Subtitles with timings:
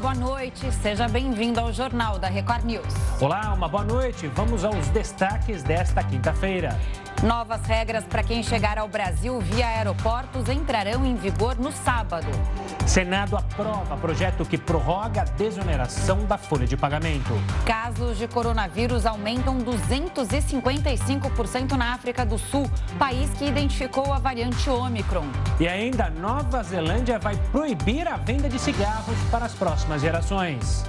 [0.00, 0.72] boa noite.
[0.72, 2.86] Seja bem-vindo ao Jornal da Record News.
[3.20, 4.26] Olá, uma boa noite.
[4.28, 6.74] Vamos aos destaques desta quinta-feira.
[7.22, 12.28] Novas regras para quem chegar ao Brasil via aeroportos entrarão em vigor no sábado.
[12.86, 17.34] Senado aprova projeto que prorroga a desoneração da folha de pagamento.
[17.66, 25.26] Casos de coronavírus aumentam 255% na África do Sul, país que identificou a variante Ômicron.
[25.60, 30.86] E ainda, Nova Zelândia vai proibir a venda de cigarros para as próximas gerações.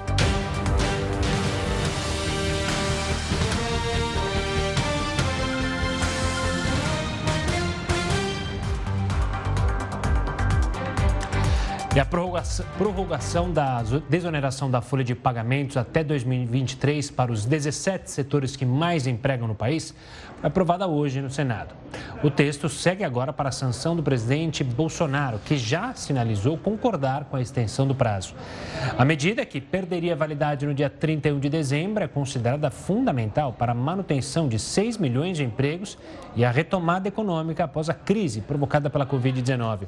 [11.93, 18.55] E a prorrogação da desoneração da folha de pagamentos até 2023 para os 17 setores
[18.55, 19.93] que mais empregam no país
[20.41, 21.75] aprovada hoje no Senado.
[22.23, 27.35] O texto segue agora para a sanção do presidente Bolsonaro, que já sinalizou concordar com
[27.35, 28.35] a extensão do prazo.
[28.97, 33.75] A medida, que perderia validade no dia 31 de dezembro, é considerada fundamental para a
[33.75, 35.97] manutenção de 6 milhões de empregos
[36.35, 39.87] e a retomada econômica após a crise provocada pela Covid-19.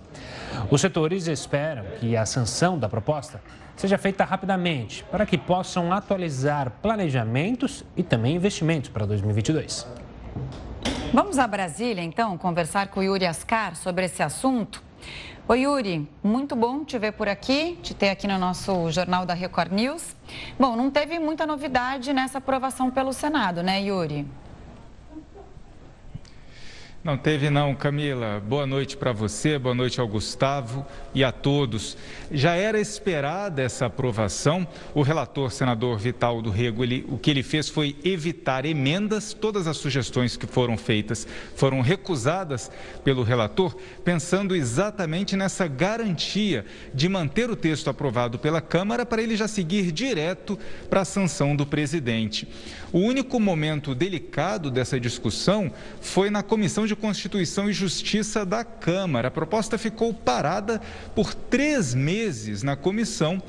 [0.70, 3.42] Os setores esperam que a sanção da proposta
[3.76, 10.03] seja feita rapidamente, para que possam atualizar planejamentos e também investimentos para 2022.
[11.14, 14.82] Vamos a Brasília, então, conversar com o Yuri Ascar sobre esse assunto.
[15.48, 19.34] Oi, Yuri, muito bom te ver por aqui, te ter aqui no nosso Jornal da
[19.34, 20.16] Record News.
[20.58, 24.26] Bom, não teve muita novidade nessa aprovação pelo Senado, né, Yuri?
[27.04, 28.42] Não teve não, Camila.
[28.48, 31.98] Boa noite para você, boa noite ao Gustavo e a todos.
[32.32, 34.66] Já era esperada essa aprovação.
[34.94, 39.34] O relator, senador Vital do Rego, ele, o que ele fez foi evitar emendas.
[39.34, 42.72] Todas as sugestões que foram feitas foram recusadas
[43.04, 49.36] pelo relator, pensando exatamente nessa garantia de manter o texto aprovado pela Câmara para ele
[49.36, 50.58] já seguir direto
[50.90, 52.48] para a sanção do presidente.
[52.94, 59.28] O único momento delicado dessa discussão foi na Comissão de Constituição e Justiça da Câmara.
[59.28, 60.82] A proposta ficou parada
[61.16, 63.42] por três meses na comissão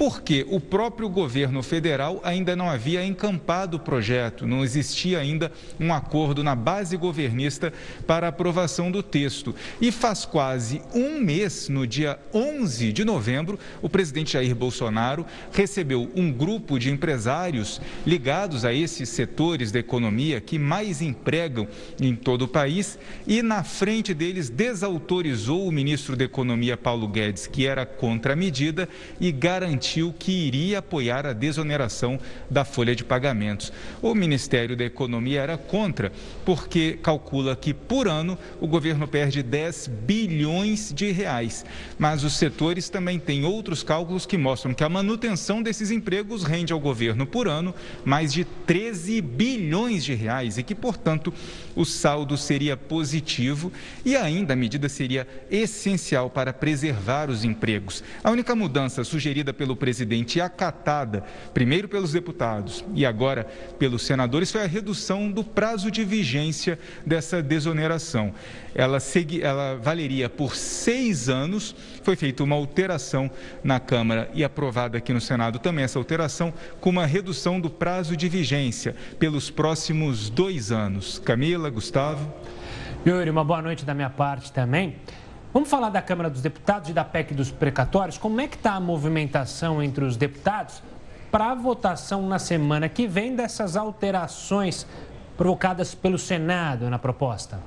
[0.00, 5.92] porque o próprio governo federal ainda não havia encampado o projeto, não existia ainda um
[5.92, 7.70] acordo na base governista
[8.06, 9.54] para aprovação do texto.
[9.78, 16.10] E faz quase um mês, no dia 11 de novembro, o presidente Jair Bolsonaro recebeu
[16.16, 21.68] um grupo de empresários ligados a esses setores da economia que mais empregam
[22.00, 27.46] em todo o país e, na frente deles, desautorizou o ministro da Economia, Paulo Guedes,
[27.46, 28.88] que era contra a medida,
[29.20, 32.18] e garantiu garantiu que iria apoiar a desoneração
[32.48, 33.72] da folha de pagamentos.
[34.00, 36.12] O Ministério da Economia era contra,
[36.44, 41.64] porque calcula que por ano o governo perde 10 bilhões de reais.
[41.98, 46.72] Mas os setores também têm outros cálculos que mostram que a manutenção desses empregos rende
[46.72, 47.74] ao governo por ano
[48.04, 51.34] mais de 13 bilhões de reais e que, portanto,
[51.74, 53.72] o saldo seria positivo
[54.04, 58.04] e ainda a medida seria essencial para preservar os empregos.
[58.22, 63.44] A única mudança sugerida pelo presidente e acatada, primeiro pelos deputados e agora
[63.78, 68.32] pelos senadores, foi a redução do prazo de vigência dessa desoneração.
[68.74, 71.74] Ela, segui, ela valeria por seis anos.
[72.04, 73.30] Foi feita uma alteração
[73.64, 78.16] na Câmara e aprovada aqui no Senado também essa alteração, com uma redução do prazo
[78.16, 81.18] de vigência pelos próximos dois anos.
[81.18, 82.32] Camila, Gustavo.
[83.06, 84.96] Yuri, uma boa noite da minha parte também.
[85.52, 88.16] Vamos falar da Câmara dos Deputados e da PEC dos precatórios.
[88.16, 90.80] Como é que está a movimentação entre os deputados
[91.28, 94.86] para a votação na semana que vem dessas alterações
[95.36, 97.58] provocadas pelo Senado na proposta?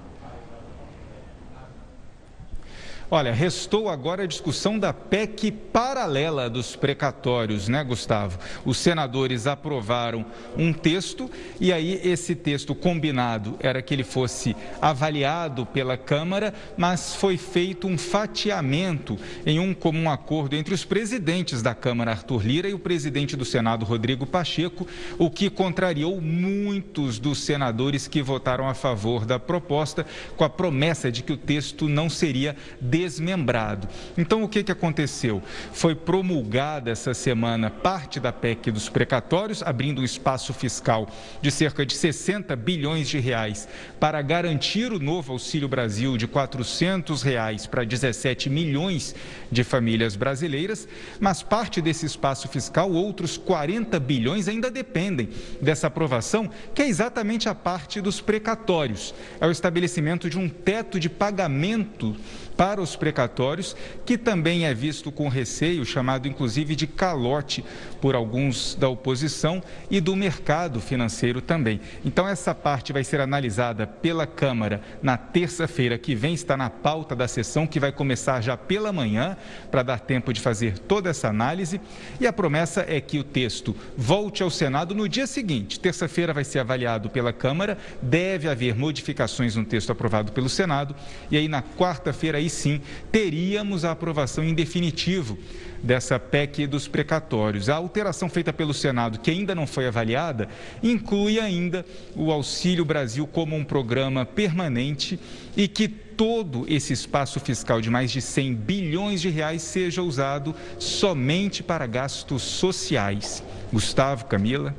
[3.15, 8.39] Olha, restou agora a discussão da PEC paralela dos precatórios, né, Gustavo?
[8.65, 10.25] Os senadores aprovaram
[10.57, 11.29] um texto
[11.61, 17.85] e aí esse texto combinado era que ele fosse avaliado pela Câmara, mas foi feito
[17.85, 22.79] um fatiamento em um comum acordo entre os presidentes da Câmara, Arthur Lira, e o
[22.79, 24.87] presidente do Senado, Rodrigo Pacheco,
[25.19, 30.03] o que contrariou muitos dos senadores que votaram a favor da proposta,
[30.35, 33.87] com a promessa de que o texto não seria de desmembrado.
[34.17, 35.43] Então, o que, que aconteceu?
[35.73, 41.09] Foi promulgada essa semana parte da PEC dos precatórios, abrindo um espaço fiscal
[41.41, 43.67] de cerca de 60 bilhões de reais
[43.99, 49.13] para garantir o novo Auxílio Brasil de 400 reais para 17 milhões
[49.51, 50.87] de famílias brasileiras,
[51.19, 55.29] mas parte desse espaço fiscal, outros 40 bilhões, ainda dependem
[55.61, 59.13] dessa aprovação, que é exatamente a parte dos precatórios.
[59.41, 62.15] É o estabelecimento de um teto de pagamento
[62.55, 67.63] para os precatórios, que também é visto com receio, chamado inclusive de calote
[68.01, 71.79] por alguns da oposição e do mercado financeiro também.
[72.03, 77.15] Então, essa parte vai ser analisada pela Câmara na terça-feira que vem, está na pauta
[77.15, 79.37] da sessão, que vai começar já pela manhã,
[79.71, 81.79] para dar tempo de fazer toda essa análise.
[82.19, 85.79] E a promessa é que o texto volte ao Senado no dia seguinte.
[85.79, 90.95] Terça-feira vai ser avaliado pela Câmara, deve haver modificações no texto aprovado pelo Senado,
[91.31, 92.81] e aí na quarta-feira, aí sim,
[93.11, 95.37] teríamos a aprovação em definitivo
[95.81, 97.69] dessa PEC dos precatórios.
[97.69, 100.47] A alteração feita pelo Senado, que ainda não foi avaliada,
[100.81, 101.85] inclui ainda
[102.15, 105.19] o Auxílio Brasil como um programa permanente
[105.57, 110.55] e que todo esse espaço fiscal de mais de 100 bilhões de reais seja usado
[110.77, 113.43] somente para gastos sociais.
[113.73, 114.75] Gustavo, Camila.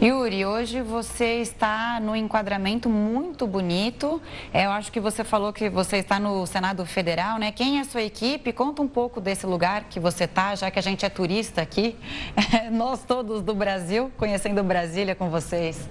[0.00, 4.22] Yuri, hoje você está no enquadramento muito bonito.
[4.54, 7.50] É, eu acho que você falou que você está no Senado Federal, né?
[7.50, 8.52] Quem é a sua equipe?
[8.52, 11.96] Conta um pouco desse lugar que você está, já que a gente é turista aqui.
[12.70, 15.88] Nós todos do Brasil, conhecendo Brasília com vocês.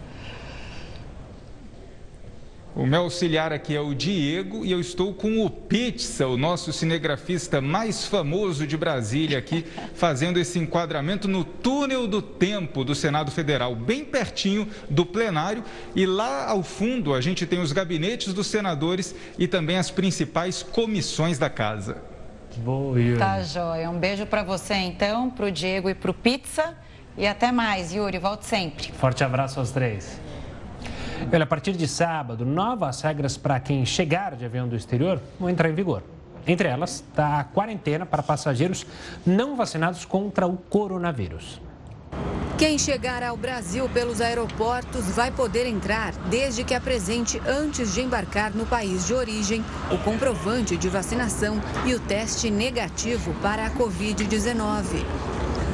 [2.76, 6.72] O meu auxiliar aqui é o Diego e eu estou com o Pizza, o nosso
[6.72, 13.32] cinegrafista mais famoso de Brasília, aqui fazendo esse enquadramento no túnel do tempo do Senado
[13.32, 15.64] Federal, bem pertinho do plenário.
[15.96, 20.62] E lá ao fundo a gente tem os gabinetes dos senadores e também as principais
[20.62, 21.98] comissões da casa.
[22.58, 23.90] Boa, Tá joia.
[23.90, 26.76] Um beijo para você então, para o Diego e para o Pizza.
[27.18, 28.18] E até mais, Yuri.
[28.18, 28.92] Volte sempre.
[28.94, 30.20] Forte abraço aos três.
[31.32, 35.50] Olha, a partir de sábado, novas regras para quem chegar de avião do exterior vão
[35.50, 36.04] entrar em vigor.
[36.48, 38.86] Entre elas, está a quarentena para passageiros
[39.26, 41.62] não vacinados contra o coronavírus.
[42.58, 48.54] Quem chegar ao Brasil pelos aeroportos vai poder entrar desde que apresente, antes de embarcar
[48.54, 55.06] no país de origem, o comprovante de vacinação e o teste negativo para a Covid-19.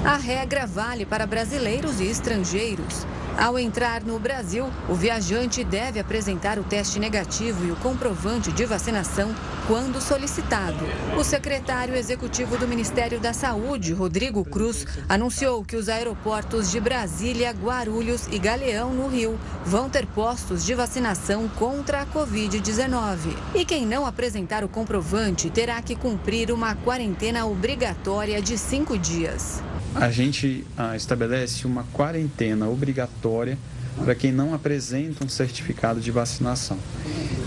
[0.06, 3.08] A regra vale para brasileiros e estrangeiros.
[3.38, 8.66] Ao entrar no Brasil, o viajante deve apresentar o teste negativo e o comprovante de
[8.66, 9.36] vacinação
[9.68, 10.86] quando solicitado.
[11.20, 17.52] O secretário executivo do Ministério da Saúde, Rodrigo Cruz, anunciou que os aeroportos de Brasília,
[17.52, 23.36] Guarulhos e Galeão, no Rio, vão ter postos de vacinação contra a Covid-19.
[23.54, 29.62] E quem não apresentar o comprovante terá que cumprir uma quarentena obrigatória de cinco dias
[29.96, 33.58] a gente ah, estabelece uma quarentena obrigatória
[34.04, 36.78] para quem não apresenta um certificado de vacinação.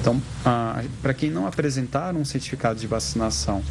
[0.01, 3.63] Então, ah, para quem não apresentar um certificado de vacinação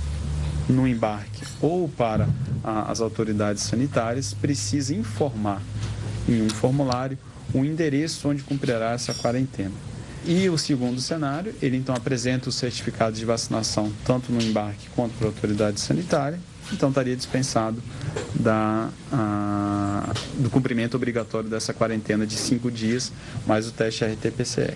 [0.70, 2.30] no embarque ou para
[2.64, 5.62] ah, as autoridades sanitárias, precisa informar
[6.30, 7.18] em um formulário
[7.54, 9.87] o endereço onde cumprirá essa quarentena.
[10.28, 15.14] E o segundo cenário, ele então apresenta o certificado de vacinação tanto no embarque quanto
[15.14, 16.40] para a autoridade sanitária
[16.74, 17.82] então estaria dispensado
[18.34, 23.12] da, a, do cumprimento obrigatório dessa quarentena de cinco dias,
[23.46, 24.76] mais o teste RT-PCR.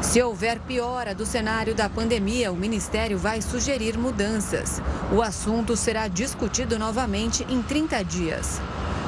[0.00, 4.82] Se houver piora do cenário da pandemia, o Ministério vai sugerir mudanças.
[5.12, 8.60] O assunto será discutido novamente em 30 dias.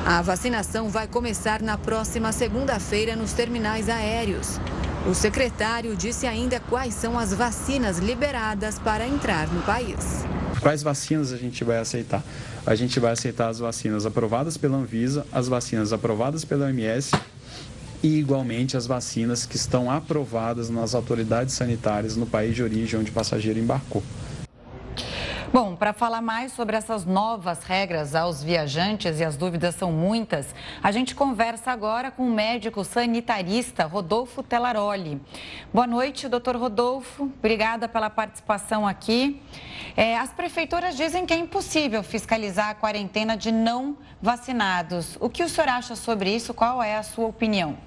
[0.07, 4.61] A vacinação vai começar na próxima segunda-feira nos terminais aéreos.
[5.07, 10.25] O secretário disse ainda quais são as vacinas liberadas para entrar no país.
[10.61, 12.25] Quais vacinas a gente vai aceitar?
[12.65, 17.11] A gente vai aceitar as vacinas aprovadas pela Anvisa, as vacinas aprovadas pela OMS
[18.03, 23.11] e, igualmente, as vacinas que estão aprovadas nas autoridades sanitárias no país de origem onde
[23.11, 24.03] o passageiro embarcou.
[25.55, 30.53] Bom, para falar mais sobre essas novas regras aos viajantes, e as dúvidas são muitas,
[30.83, 35.23] a gente conversa agora com o médico sanitarista Rodolfo Telaroli.
[35.73, 37.31] Boa noite, doutor Rodolfo.
[37.39, 39.41] Obrigada pela participação aqui.
[39.97, 45.17] É, as prefeituras dizem que é impossível fiscalizar a quarentena de não vacinados.
[45.21, 46.53] O que o senhor acha sobre isso?
[46.53, 47.79] Qual é a sua opinião?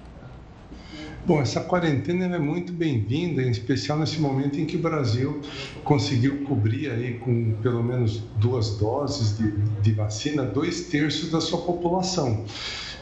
[1.28, 5.42] Bom, essa quarentena é muito bem-vinda, em especial nesse momento em que o Brasil
[5.84, 9.50] conseguiu cobrir aí com pelo menos duas doses de,
[9.82, 12.46] de vacina, dois terços da sua população.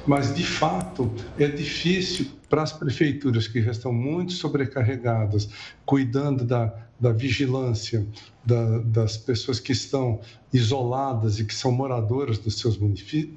[0.05, 5.49] Mas, de fato, é difícil para as prefeituras que já estão muito sobrecarregadas,
[5.85, 8.05] cuidando da, da vigilância
[8.47, 10.21] da, das pessoas que estão
[10.53, 12.79] isoladas e que são moradoras dos seus,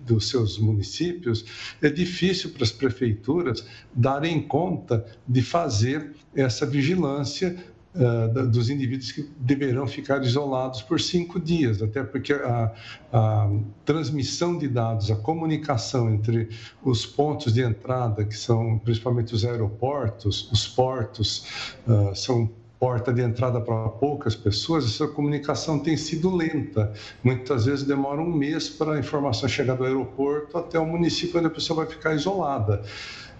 [0.05, 1.43] dos seus municípios,
[1.81, 7.57] é difícil para as prefeituras darem conta de fazer essa vigilância
[7.91, 12.71] Uh, dos indivíduos que deverão ficar isolados por cinco dias, até porque a,
[13.11, 13.49] a,
[13.83, 16.49] transmissão de dados, a comunicação entre
[16.83, 21.43] os pontos de entrada, que são principalmente os aeroportos, os portos,
[21.87, 26.93] uh, são porta de entrada para poucas pessoas, essa comunicação tem sido lenta.
[27.21, 31.47] Muitas vezes demora um mês para a informação chegar do aeroporto até o município onde
[31.47, 32.81] a pessoa vai ficar isolada.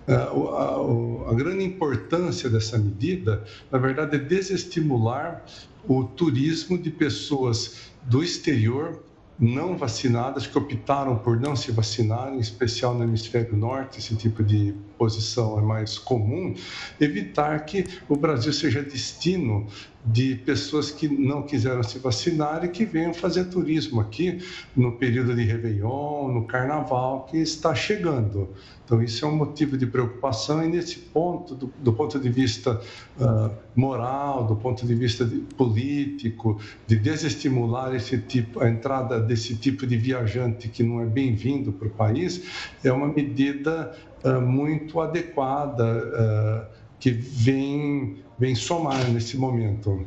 [0.08, 5.46] A, a, a, grande importância dessa medida, na verdade, é desestimular
[5.88, 9.02] o turismo de pessoas do exterior
[9.40, 14.44] não vacinadas que optaram por não se vacinar, em especial no hemisfério norte, esse tipo
[14.44, 16.54] de posição é mais comum,
[17.00, 19.66] evitar que o Brasil seja destino
[20.06, 24.40] de pessoas que não quiseram se vacinar e que venham fazer turismo aqui
[24.76, 28.50] no período de Réveillon, no Carnaval que está chegando.
[28.90, 32.82] Então, isso é um motivo de preocupação e, nesse ponto, do, do ponto de vista
[33.20, 39.56] uh, moral, do ponto de vista de, político, de desestimular esse tipo, a entrada desse
[39.56, 42.42] tipo de viajante que não é bem-vindo para o país,
[42.84, 50.04] é uma medida uh, muito adequada uh, que vem, vem somar nesse momento.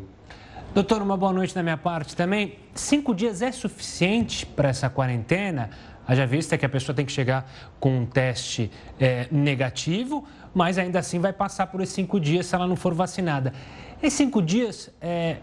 [0.74, 2.54] Doutor, uma boa noite da minha parte também.
[2.74, 5.68] Cinco dias é suficiente para essa quarentena?
[6.12, 7.50] Haja vista que a pessoa tem que chegar
[7.80, 12.54] com um teste é, negativo, mas ainda assim vai passar por esses cinco dias se
[12.54, 13.54] ela não for vacinada.
[14.02, 15.38] Esses cinco dias é,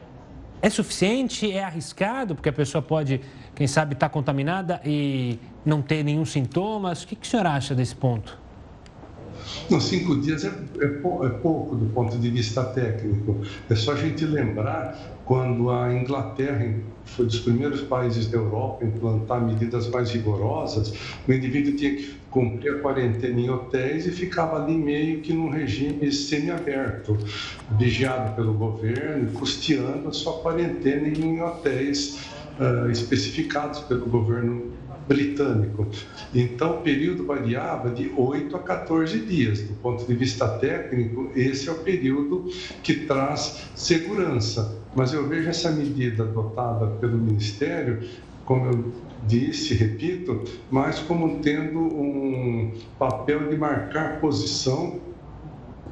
[0.61, 1.51] é suficiente?
[1.51, 2.35] É arriscado?
[2.35, 3.19] Porque a pessoa pode,
[3.55, 7.01] quem sabe, estar tá contaminada e não ter nenhum sintomas.
[7.01, 8.38] O que, que o senhor acha desse ponto?
[9.69, 10.47] Não, cinco dias é,
[10.79, 13.41] é, é, pouco do ponto de vista técnico.
[13.69, 16.73] É só a gente lembrar quando a Inglaterra
[17.05, 20.93] foi dos primeiros países da Europa a implantar medidas mais rigorosas,
[21.27, 25.49] o indivíduo tinha que cumprir a quarentena em hotéis e ficava ali meio que num
[25.49, 27.17] regime semiaberto,
[27.77, 32.19] vigiado pelo governo, custeando a sua quarentena em hotéis
[32.59, 34.78] uh, especificados pelo governo
[35.09, 35.87] britânico.
[36.33, 39.63] Então, o período variava de 8 a 14 dias.
[39.63, 42.45] Do ponto de vista técnico, esse é o período
[42.83, 44.79] que traz segurança.
[44.95, 48.07] Mas eu vejo essa medida adotada pelo Ministério,
[48.45, 48.93] como eu
[49.27, 54.99] disse, repito, mais como tendo um papel de marcar posição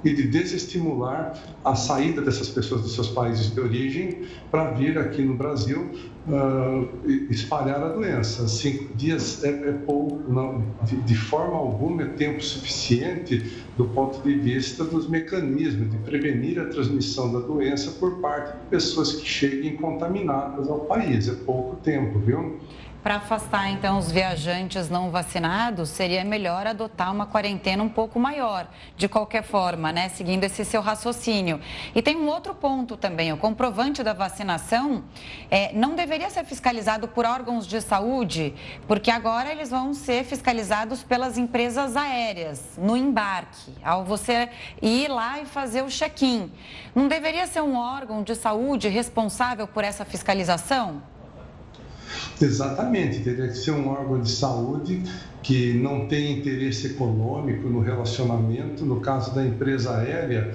[0.04, 5.22] e de desestimular a saída dessas pessoas dos seus países de origem para vir aqui
[5.22, 5.92] no Brasil
[6.28, 8.48] uh, espalhar a doença.
[8.48, 13.44] Cinco dias é, é pouco, não, de, de, forma alguma é tempo suficiente
[13.76, 18.66] do ponto de vista dos mecanismos de prevenir a transmissão da doença por parte de
[18.70, 21.28] pessoas que cheguem contaminadas ao país.
[21.28, 22.58] É pouco tempo, viu?
[23.04, 28.68] Para afastar então os viajantes não vacinados, seria melhor adotar uma quarentena um pouco maior,
[28.98, 30.10] de qualquer forma, né?
[30.10, 31.62] Seguindo esse seu raciocínio.
[31.96, 35.04] E tem um outro ponto também: o comprovante da vacinação
[35.50, 38.54] é, não deveria ser fiscalizado por órgãos de saúde,
[38.88, 44.50] porque agora eles vão ser fiscalizados pelas empresas aéreas no embarque, ao você
[44.82, 46.52] ir lá e fazer o check-in.
[46.94, 51.02] Não deveria ser um órgão de saúde responsável por essa fiscalização?
[52.42, 55.04] Exatamente, teria que ser um órgão de saúde
[55.42, 58.86] que não tem interesse econômico no relacionamento.
[58.86, 60.54] No caso da empresa aérea,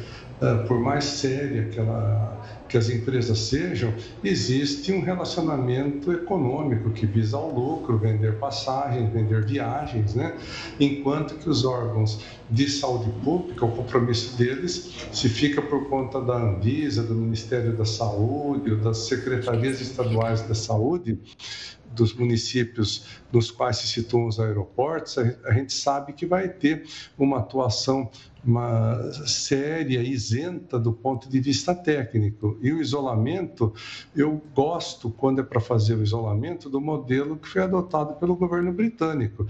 [0.67, 3.95] por mais séria que, ela, que as empresas sejam,
[4.25, 10.37] existe um relacionamento econômico que visa ao lucro, vender passagens, vender viagens, né?
[10.81, 16.37] enquanto que os órgãos de saúde pública, o compromisso deles se fica por conta da
[16.37, 21.19] Anvisa, do Ministério da Saúde, ou das secretarias estaduais da saúde,
[21.93, 26.85] dos municípios nos quais se situam os aeroportos, a gente sabe que vai ter
[27.19, 28.11] uma atuação
[28.45, 32.59] uma séria, isenta do ponto de vista técnico.
[32.61, 33.73] E o isolamento,
[34.17, 38.73] eu gosto, quando é para fazer o isolamento, do modelo que foi adotado pelo governo
[38.73, 39.47] britânico.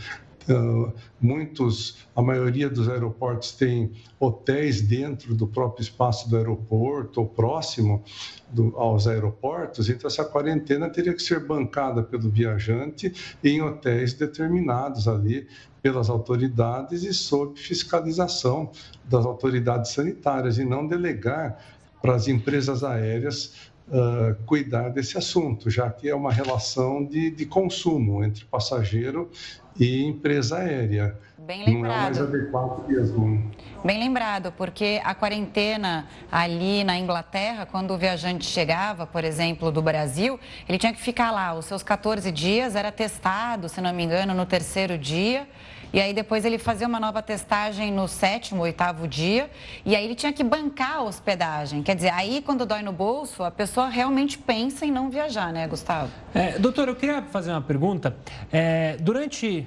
[0.49, 7.29] Uh, muitos, a maioria dos aeroportos tem hotéis dentro do próprio espaço do aeroporto ou
[7.29, 8.03] próximo
[8.51, 15.07] do, aos aeroportos, então essa quarentena teria que ser bancada pelo viajante em hotéis determinados
[15.07, 15.47] ali
[15.81, 18.71] pelas autoridades e sob fiscalização
[19.05, 21.59] das autoridades sanitárias e não delegar
[22.01, 27.47] para as empresas aéreas uh, cuidar desse assunto, já que é uma relação de, de
[27.47, 29.31] consumo entre passageiro
[29.79, 31.17] e empresa aérea.
[31.39, 31.83] Bem lembrado.
[31.83, 33.51] Não é mais adequado mesmo.
[33.85, 39.83] Bem lembrado, porque a quarentena ali na Inglaterra, quando o viajante chegava, por exemplo, do
[39.83, 44.05] Brasil, ele tinha que ficar lá os seus 14 dias, era testado, se não me
[44.05, 45.49] engano, no terceiro dia.
[45.93, 49.51] E aí depois ele fazia uma nova testagem no sétimo, oitavo dia.
[49.85, 51.83] E aí ele tinha que bancar a hospedagem.
[51.83, 55.69] Quer dizer, aí quando dói no bolso, a pessoa realmente pensa em não viajar, né,
[55.69, 56.11] Gustavo?
[56.35, 58.17] É, doutor, eu queria fazer uma pergunta.
[58.51, 59.67] É, durante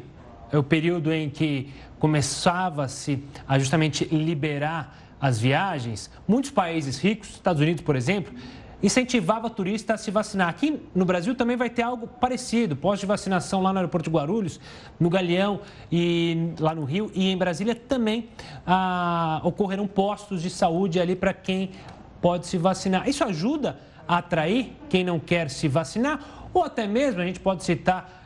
[0.52, 7.84] o período em que começava-se a justamente liberar as viagens, muitos países ricos, Estados Unidos,
[7.84, 8.34] por exemplo,
[8.82, 10.50] incentivava turista a se vacinar.
[10.50, 14.16] Aqui no Brasil também vai ter algo parecido, pós de vacinação lá no aeroporto de
[14.16, 14.60] Guarulhos,
[15.00, 18.30] no Galeão e lá no Rio e em Brasília também
[18.66, 21.72] ah, ocorreram postos de saúde ali para quem
[22.22, 23.08] pode se vacinar.
[23.08, 27.64] Isso ajuda a atrair quem não quer se vacinar ou até mesmo a gente pode
[27.64, 28.24] citar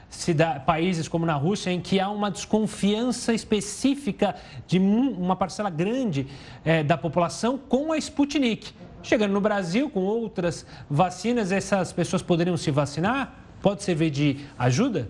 [0.65, 4.35] países como na Rússia, em que há uma desconfiança específica
[4.67, 6.27] de uma parcela grande
[6.65, 8.73] é, da população com a Sputnik.
[9.01, 13.45] Chegando no Brasil, com outras vacinas, essas pessoas poderiam se vacinar?
[13.61, 15.09] Pode servir de ajuda?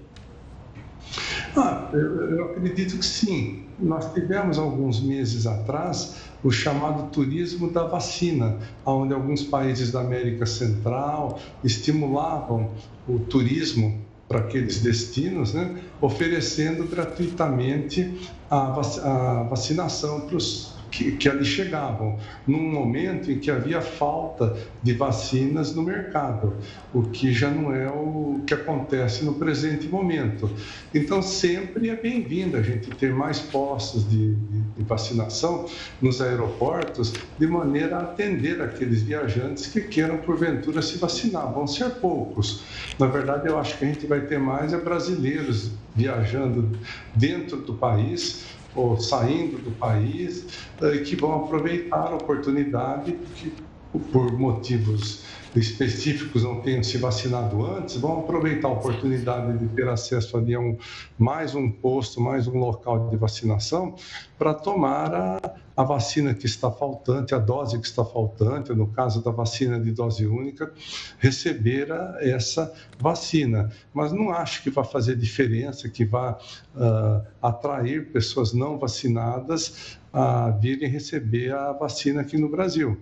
[1.56, 3.64] Ah, eu, acredito que sim.
[3.80, 10.46] Nós tivemos alguns meses atrás o chamado turismo da vacina, onde alguns países da América
[10.46, 12.72] Central estimulavam
[13.08, 21.46] o turismo para aqueles destinos, né, oferecendo gratuitamente a, vacinação para os que, que ali
[21.46, 26.56] chegavam, num momento em que havia falta de vacinas no mercado,
[26.94, 30.50] o que já não é o que acontece no presente momento.
[30.94, 35.66] Então, sempre é bem-vindo a gente ter mais postos de, de, vacinação
[36.02, 41.52] nos aeroportos, de maneira a atender aqueles viajantes que queiram, porventura, se vacinar.
[41.54, 42.64] Vão ser poucos.
[42.98, 46.78] Na verdade, eu acho que a gente vai ter mais é brasileiros viajando
[47.16, 50.48] dentro do país ou saindo do país,
[50.82, 53.70] eh, que vão aproveitar a oportunidade, que
[54.12, 60.38] por motivos específicos não tenham se vacinado antes, vão aproveitar a oportunidade de ter acesso
[60.38, 60.78] ali a um,
[61.18, 63.96] mais um posto, mais um local de vacinação,
[64.38, 65.40] para tomar a,
[65.80, 69.94] a vacina que está faltante, a dose que está faltante, no caso da vacina de
[69.94, 70.74] dose única,
[71.20, 71.88] receber
[72.20, 73.72] essa vacina.
[73.94, 76.38] Mas não acho que vai fazer diferença, que vá
[76.76, 83.02] uh, atrair pessoas não vacinadas a virem receber a vacina aqui no Brasil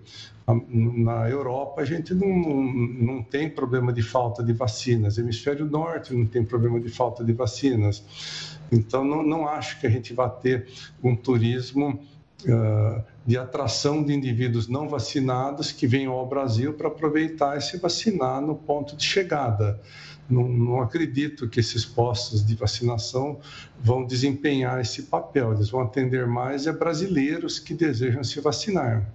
[0.69, 6.25] na Europa a gente não, não tem problema de falta de vacinas, hemisfério norte não
[6.25, 8.55] tem problema de falta de vacinas.
[8.71, 10.67] Então, não, não acho que a gente vá ter
[11.03, 11.99] um turismo
[13.25, 18.41] de atração de indivíduos não vacinados que venham ao Brasil para aproveitar e se vacinar
[18.41, 19.79] no ponto de chegada.
[20.29, 23.39] Não, não, acredito que esses postos de vacinação
[23.79, 25.53] vão desempenhar esse papel.
[25.53, 29.05] Eles vão atender mais a brasileiros que desejam se vacinar.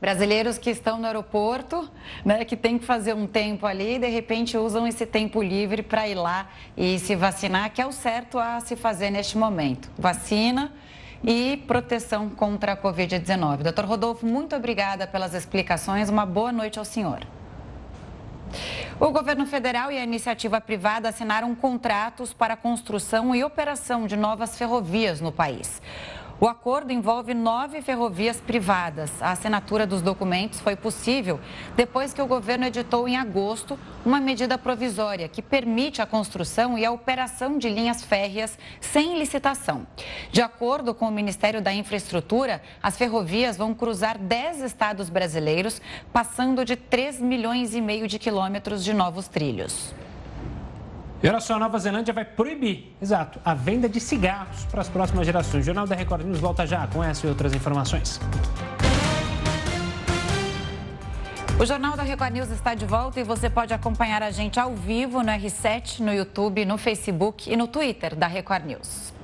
[0.00, 1.88] Brasileiros que estão no aeroporto,
[2.24, 5.82] né, que tem que fazer um tempo ali e de repente usam esse tempo livre
[5.82, 9.90] para ir lá e se vacinar, que é o certo a se fazer neste momento.
[9.96, 10.70] Vacina
[11.26, 13.62] e proteção contra a Covid-19.
[13.62, 16.08] Doutor Rodolfo, muito obrigada pelas explicações.
[16.08, 17.20] Uma boa noite ao senhor.
[19.00, 24.16] O governo federal e a iniciativa privada assinaram contratos para a construção e operação de
[24.16, 25.82] novas ferrovias no país.
[26.40, 29.10] O acordo envolve nove ferrovias privadas.
[29.22, 31.38] A assinatura dos documentos foi possível
[31.76, 36.84] depois que o governo editou em agosto uma medida provisória que permite a construção e
[36.84, 39.86] a operação de linhas férreas sem licitação.
[40.32, 45.80] De acordo com o Ministério da Infraestrutura, as ferrovias vão cruzar 10 estados brasileiros,
[46.12, 49.94] passando de 3 milhões e meio de quilômetros de novos trilhos.
[51.24, 54.90] E olha só, a Nova Zelândia vai proibir, exato, a venda de cigarros para as
[54.90, 55.62] próximas gerações.
[55.62, 58.20] O Jornal da Record News volta já com essa e outras informações.
[61.58, 64.74] O Jornal da Record News está de volta e você pode acompanhar a gente ao
[64.74, 69.14] vivo no R7, no YouTube, no Facebook e no Twitter da Record News.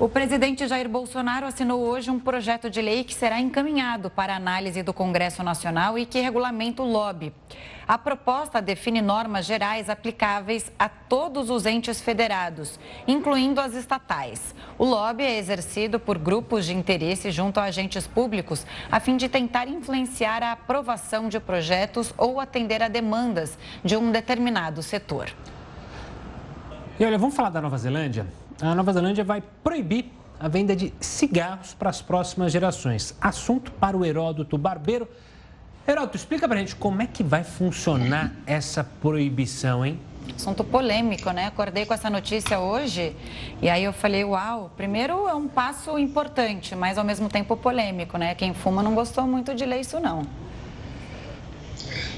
[0.00, 4.82] O presidente Jair Bolsonaro assinou hoje um projeto de lei que será encaminhado para análise
[4.82, 7.32] do Congresso Nacional e que regulamenta o lobby.
[7.86, 14.52] A proposta define normas gerais aplicáveis a todos os entes federados, incluindo as estatais.
[14.76, 19.28] O lobby é exercido por grupos de interesse junto a agentes públicos, a fim de
[19.28, 25.30] tentar influenciar a aprovação de projetos ou atender a demandas de um determinado setor.
[26.98, 28.26] E olha, vamos falar da Nova Zelândia?
[28.60, 30.06] A Nova Zelândia vai proibir
[30.38, 33.14] a venda de cigarros para as próximas gerações.
[33.20, 35.08] Assunto para o Heródoto Barbeiro.
[35.86, 39.98] Heródoto, explica para a gente como é que vai funcionar essa proibição, hein?
[40.34, 41.46] Assunto polêmico, né?
[41.46, 43.14] Acordei com essa notícia hoje
[43.60, 48.16] e aí eu falei, uau, primeiro é um passo importante, mas ao mesmo tempo polêmico,
[48.16, 48.34] né?
[48.34, 50.26] Quem fuma não gostou muito de ler isso, não.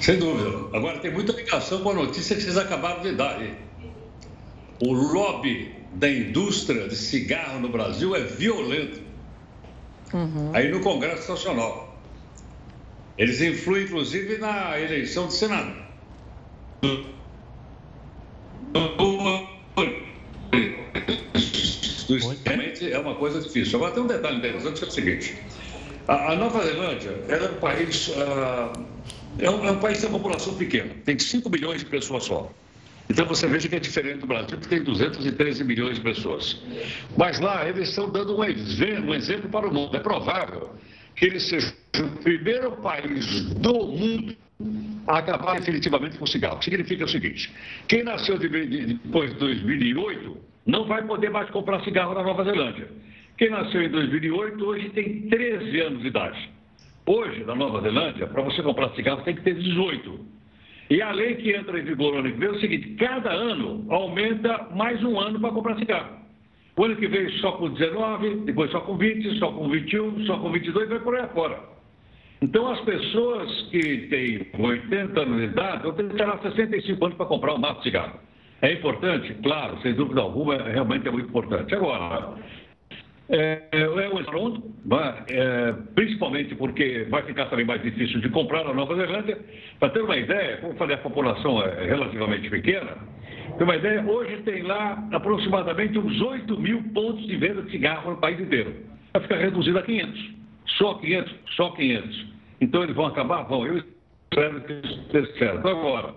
[0.01, 0.77] Sem dúvida.
[0.77, 3.59] Agora tem muita ligação com a notícia que vocês acabaram de dar aí.
[4.81, 9.01] O lobby da indústria de cigarro no Brasil é violento.
[10.13, 10.51] Uhum.
[10.53, 11.87] Aí no Congresso Nacional.
[13.19, 15.75] Eles influem, inclusive, na eleição de Senado.
[22.45, 23.77] Realmente é uma coisa difícil.
[23.77, 25.39] Agora tem um detalhe interessante que é o seguinte:
[26.07, 28.09] A, a Nova Zelândia é um país.
[28.09, 28.87] Uh,
[29.39, 32.25] é, um, é um país que tem uma população pequena, tem 5 milhões de pessoas
[32.25, 32.51] só.
[33.09, 36.61] Então você veja que é diferente do Brasil, que tem 213 milhões de pessoas.
[37.17, 39.97] Mas lá eles estão dando um exemplo, um exemplo para o mundo.
[39.97, 40.75] É provável
[41.15, 44.37] que eles sejam o primeiro país do mundo
[45.07, 46.63] a acabar definitivamente com o cigarro.
[46.63, 47.53] Significa o seguinte:
[47.87, 52.45] quem nasceu de, de, depois de 2008 não vai poder mais comprar cigarro na Nova
[52.45, 52.89] Zelândia.
[53.39, 56.51] Quem nasceu em 2008 hoje tem 13 anos de idade.
[57.05, 60.36] Hoje, na Nova Zelândia, para você comprar cigarro tem que ter 18.
[60.89, 63.31] E a lei que entra em vigor no ano que vem é o seguinte: cada
[63.31, 66.17] ano aumenta mais um ano para comprar cigarro.
[66.77, 70.39] O ano que vem só com 19, depois só com 20, só com 21, só
[70.39, 71.59] com 22, vai por aí afora.
[72.43, 77.17] Então, as pessoas que têm 80 anos de idade vão ter que esperar 65 anos
[77.17, 78.21] para comprar um maço de cigarro.
[78.61, 79.35] É importante?
[79.43, 81.75] Claro, sem dúvida alguma, realmente é muito importante.
[81.75, 82.35] Agora,
[83.29, 84.63] é, é um estrondo,
[85.29, 89.39] é, principalmente porque vai ficar também mais difícil de comprar na Nova Zelândia.
[89.81, 92.97] Para ter uma ideia, como falei, a população é relativamente pequena.
[93.59, 98.13] Ter uma ideia, hoje tem lá aproximadamente uns 8 mil pontos de venda de cigarro
[98.13, 98.75] no país inteiro.
[99.13, 100.31] Vai ficar reduzido a 500.
[100.79, 102.27] Só 500, só 500.
[102.61, 103.43] Então eles vão acabar?
[103.45, 103.67] Vão.
[103.67, 104.73] Eu espero que
[105.19, 105.67] isso certo.
[105.67, 106.15] Agora,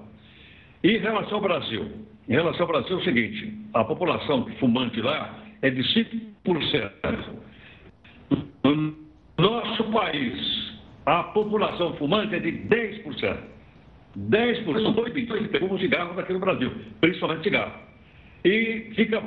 [0.84, 1.88] em relação ao Brasil,
[2.28, 6.92] em relação ao Brasil é o seguinte, a população fumante lá é de 5%.
[8.64, 8.96] No
[9.38, 13.38] nosso país, a população fumante é de 10%.
[14.18, 17.74] 10% são 2 milhões que pegam cigarros aqui no Brasil, principalmente cigarro.
[18.44, 19.22] E fica,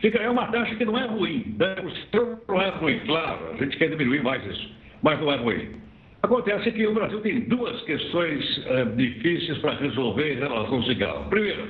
[0.00, 1.54] fica, é uma taxa que não é ruim.
[1.58, 4.70] 10% não é ruim, claro, a gente quer diminuir mais isso,
[5.02, 5.80] mas não é ruim.
[6.22, 11.30] Acontece que o Brasil tem duas questões é, difíceis para resolver em relação ao cigarro.
[11.30, 11.66] Primeiro,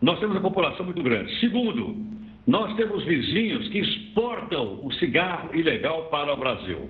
[0.00, 1.38] nós temos uma população muito grande.
[1.40, 1.94] Segundo,
[2.46, 6.88] nós temos vizinhos que exportam o cigarro ilegal para o Brasil.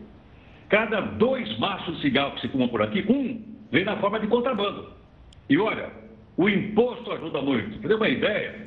[0.68, 4.26] Cada dois maços de cigarro que se fumam por aqui, um vem na forma de
[4.26, 4.90] contrabando.
[5.48, 5.90] E olha,
[6.36, 7.78] o imposto ajuda muito.
[7.78, 8.66] Para ter uma ideia,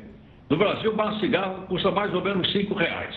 [0.50, 3.16] no Brasil, um maço de cigarro custa mais ou menos cinco reais.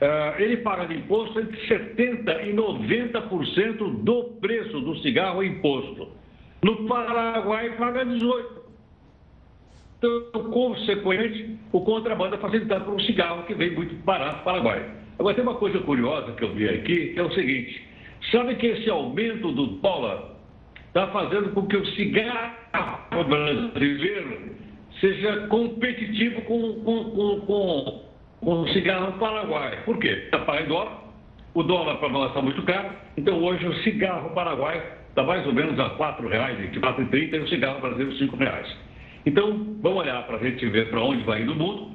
[0.00, 6.08] Uh, ele paga de imposto entre 70% e 90% do preço do cigarro imposto.
[6.62, 8.59] No Paraguai, paga 18%.
[10.00, 14.82] Então, consequentemente, o contrabando é facilitado por um cigarro que vem muito barato do Paraguai.
[15.18, 17.86] Agora, tem uma coisa curiosa que eu vi aqui, que é o seguinte:
[18.32, 20.30] sabe que esse aumento do dólar
[20.88, 24.56] está fazendo com que o cigarro brasileiro
[25.00, 28.04] seja competitivo com, com, com, com,
[28.40, 29.82] com o cigarro paraguai.
[29.84, 30.08] Por quê?
[30.08, 30.98] Está dólar,
[31.52, 35.52] o dólar para nós está muito caro, então hoje o cigarro paraguai está mais ou
[35.52, 38.89] menos a R$ 4,00, R$ 4,30 e o cigarro brasileiro R$ 5,00.
[39.26, 41.90] Então, vamos olhar para a gente ver para onde vai indo o mundo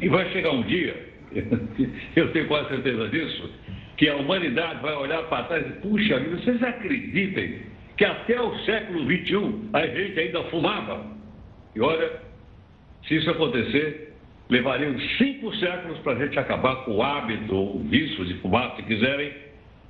[0.00, 0.96] e vai chegar um dia,
[2.16, 3.50] eu tenho quase certeza disso,
[3.96, 7.60] que a humanidade vai olhar para trás e, puxa vida, vocês acreditem
[7.96, 11.04] que até o século XXI a gente ainda fumava?
[11.74, 12.10] E olha,
[13.06, 14.14] se isso acontecer,
[14.48, 18.82] levariam cinco séculos para a gente acabar com o hábito, o vício de fumar, se
[18.84, 19.32] quiserem,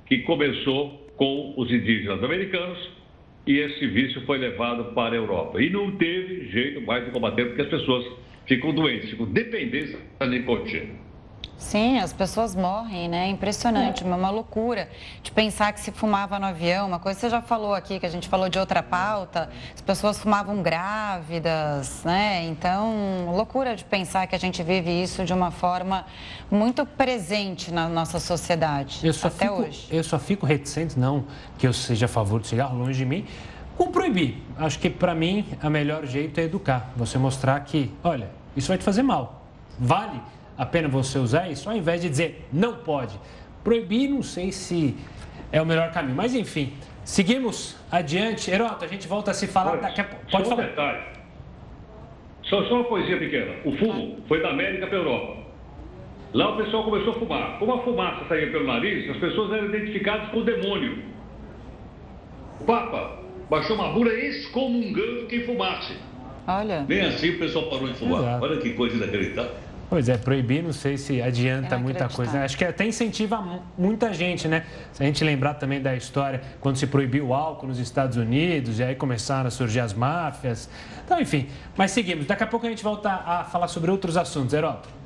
[0.07, 3.00] que começou com os indígenas americanos
[3.45, 5.61] e esse vício foi levado para a Europa.
[5.61, 8.05] E não teve jeito mais de combater, porque as pessoas
[8.45, 11.10] ficam doentes, ficam dependentes da nicotina.
[11.61, 13.29] Sim, as pessoas morrem, né?
[13.29, 14.05] Impressionante, é.
[14.05, 14.89] uma loucura
[15.21, 18.05] de pensar que se fumava no avião, uma coisa que você já falou aqui, que
[18.05, 22.43] a gente falou de outra pauta, as pessoas fumavam grávidas, né?
[22.45, 26.03] Então, loucura de pensar que a gente vive isso de uma forma
[26.49, 29.87] muito presente na nossa sociedade, até fico, hoje.
[29.91, 31.25] Eu só fico reticente, não
[31.59, 33.25] que eu seja a favor do cigarro, longe de mim,
[33.77, 34.43] com proibir.
[34.57, 38.79] Acho que, para mim, o melhor jeito é educar, você mostrar que, olha, isso vai
[38.79, 39.45] te fazer mal,
[39.79, 40.19] vale
[40.61, 43.19] a pena você usar isso, ao invés de dizer não pode.
[43.63, 44.95] Proibir, não sei se
[45.51, 46.15] é o melhor caminho.
[46.15, 48.51] Mas enfim, seguimos adiante.
[48.51, 50.23] Heroto, a gente volta a se falar daqui a pouco.
[50.29, 50.67] Pode só falar.
[50.67, 51.03] Um detalhe.
[52.43, 53.55] Só, só uma coisinha pequena.
[53.65, 55.37] O fumo foi da América para a Europa.
[56.31, 57.57] Lá o pessoal começou a fumar.
[57.57, 61.03] Como a fumaça saía pelo nariz, as pessoas eram identificadas com o demônio.
[62.59, 63.17] O Papa
[63.49, 65.97] baixou uma bula excomungando quem fumasse.
[66.47, 66.81] Olha.
[66.81, 68.21] Bem assim o pessoal parou de fumar.
[68.21, 68.45] Exato.
[68.45, 69.70] Olha que coisa inacreditável.
[69.91, 72.45] Pois é, proibir não sei se adianta muita coisa.
[72.45, 74.63] Acho que até incentiva muita gente, né?
[74.93, 78.79] Se a gente lembrar também da história quando se proibiu o álcool nos Estados Unidos
[78.79, 80.69] e aí começaram a surgir as máfias.
[81.03, 81.49] Então, enfim.
[81.75, 82.25] Mas seguimos.
[82.25, 84.53] Daqui a pouco a gente volta a falar sobre outros assuntos.
[84.53, 85.00] Heroto.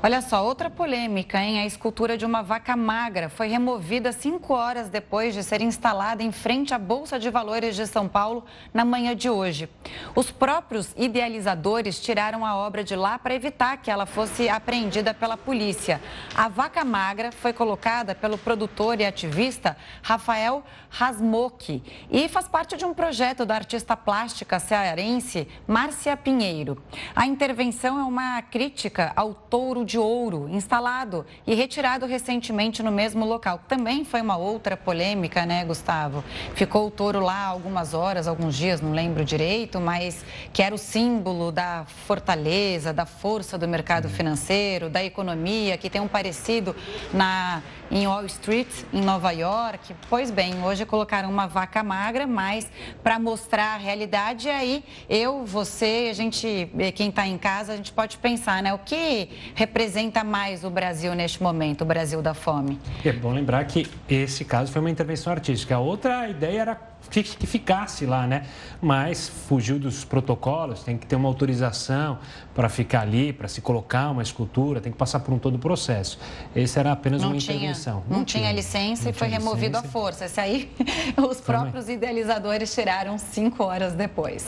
[0.00, 1.58] Olha só, outra polêmica, hein?
[1.58, 6.30] A escultura de uma vaca magra foi removida cinco horas depois de ser instalada em
[6.30, 9.68] frente à Bolsa de Valores de São Paulo na manhã de hoje.
[10.14, 15.36] Os próprios idealizadores tiraram a obra de lá para evitar que ela fosse apreendida pela
[15.36, 16.00] polícia.
[16.32, 22.84] A vaca magra foi colocada pelo produtor e ativista Rafael Rasmocchi e faz parte de
[22.84, 26.80] um projeto da artista plástica cearense Márcia Pinheiro.
[27.16, 33.24] A intervenção é uma crítica ao touro de ouro instalado e retirado recentemente no mesmo
[33.24, 33.58] local.
[33.66, 36.22] Também foi uma outra polêmica, né, Gustavo?
[36.54, 40.78] Ficou o touro lá algumas horas, alguns dias, não lembro direito, mas que era o
[40.78, 46.76] símbolo da fortaleza, da força do mercado financeiro, da economia, que tem um parecido
[47.12, 49.94] na em Wall Street, em Nova York.
[50.08, 52.70] Pois bem, hoje colocaram uma vaca magra, mas
[53.02, 57.92] para mostrar a realidade, aí eu, você, a gente, quem está em casa, a gente
[57.92, 58.72] pode pensar, né?
[58.72, 62.78] O que representa mais o Brasil neste momento, o Brasil da fome?
[63.04, 65.74] É bom lembrar que esse caso foi uma intervenção artística.
[65.74, 68.44] A outra ideia era que ficasse lá, né?
[68.80, 72.18] Mas fugiu dos protocolos, tem que ter uma autorização
[72.54, 75.58] para ficar ali, para se colocar uma escultura, tem que passar por um todo o
[75.58, 76.18] processo.
[76.54, 78.02] Esse era apenas não uma tinha, intervenção.
[78.08, 79.88] Não, não tinha, tinha, licença não e foi removido licença.
[79.88, 80.24] à força.
[80.26, 80.70] Esse aí,
[81.16, 81.96] os próprios Também.
[81.96, 84.46] idealizadores tiraram cinco horas depois.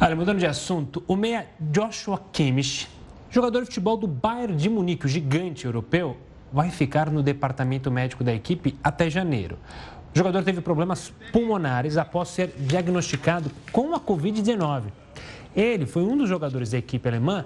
[0.00, 2.96] Olha, mudando de assunto, o meia Joshua Kimmich
[3.36, 6.16] Jogador de futebol do Bayern de Munique, o gigante europeu,
[6.52, 9.58] vai ficar no departamento médico da equipe até janeiro.
[10.16, 14.84] O jogador teve problemas pulmonares após ser diagnosticado com a Covid-19.
[15.54, 17.44] Ele foi um dos jogadores da equipe alemã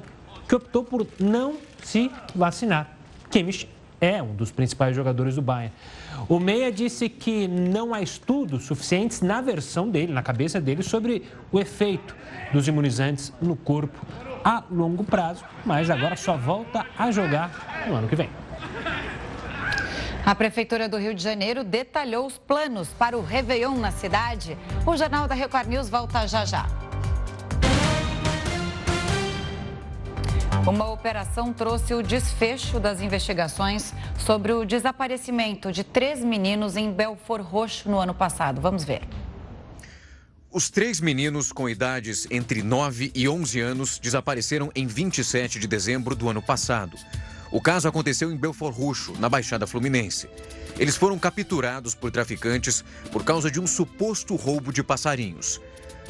[0.48, 2.96] que optou por não se vacinar.
[3.28, 3.68] Kimmich
[4.00, 5.74] é um dos principais jogadores do Bayern.
[6.28, 11.24] O Meia disse que não há estudos suficientes na versão dele, na cabeça dele, sobre
[11.50, 12.14] o efeito
[12.52, 13.98] dos imunizantes no corpo
[14.44, 18.30] a longo prazo, mas agora só volta a jogar no ano que vem.
[20.24, 24.56] A Prefeitura do Rio de Janeiro detalhou os planos para o Réveillon na cidade.
[24.86, 26.66] O Jornal da Record News volta já já.
[30.66, 37.40] Uma operação trouxe o desfecho das investigações sobre o desaparecimento de três meninos em Belfor
[37.40, 38.60] Roxo no ano passado.
[38.60, 39.00] Vamos ver.
[40.52, 46.14] Os três meninos com idades entre 9 e 11 anos desapareceram em 27 de dezembro
[46.14, 46.96] do ano passado.
[47.52, 50.28] O caso aconteceu em Belfort Roxo, na Baixada Fluminense.
[50.78, 55.60] Eles foram capturados por traficantes por causa de um suposto roubo de passarinhos.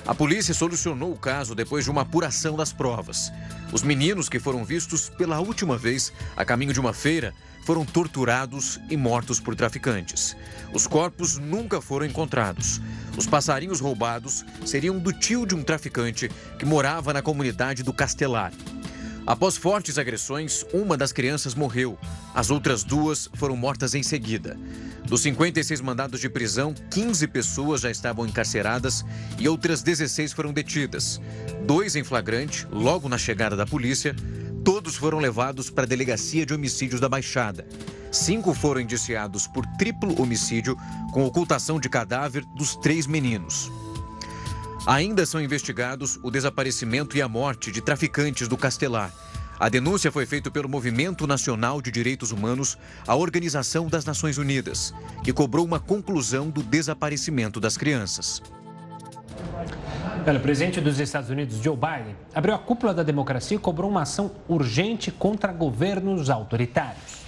[0.07, 3.33] A polícia solucionou o caso depois de uma apuração das provas.
[3.73, 8.81] Os meninos que foram vistos pela última vez a caminho de uma feira foram torturados
[8.91, 10.37] e mortos por traficantes.
[10.73, 12.81] Os corpos nunca foram encontrados.
[13.17, 18.53] Os passarinhos roubados seriam do tio de um traficante que morava na comunidade do Castelar.
[19.31, 21.97] Após fortes agressões, uma das crianças morreu.
[22.35, 24.59] As outras duas foram mortas em seguida.
[25.07, 29.05] Dos 56 mandados de prisão, 15 pessoas já estavam encarceradas
[29.39, 31.21] e outras 16 foram detidas.
[31.65, 34.17] Dois em flagrante, logo na chegada da polícia,
[34.65, 37.67] Todos foram levados para a delegacia de homicídios da Baixada.
[38.13, 40.77] Cinco foram indiciados por triplo homicídio
[41.13, 43.71] com ocultação de cadáver dos três meninos.
[44.91, 49.13] Ainda são investigados o desaparecimento e a morte de traficantes do Castelar.
[49.57, 52.77] A denúncia foi feita pelo Movimento Nacional de Direitos Humanos,
[53.07, 58.43] a Organização das Nações Unidas, que cobrou uma conclusão do desaparecimento das crianças.
[60.27, 64.03] O presidente dos Estados Unidos, Joe Biden, abriu a cúpula da democracia e cobrou uma
[64.03, 67.20] ação urgente contra governos autoritários.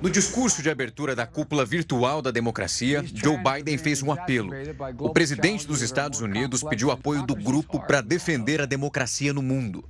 [0.00, 4.52] No discurso de abertura da cúpula virtual da democracia, Joe Biden fez um apelo.
[4.96, 9.84] O presidente dos Estados Unidos pediu apoio do grupo para defender a democracia no mundo.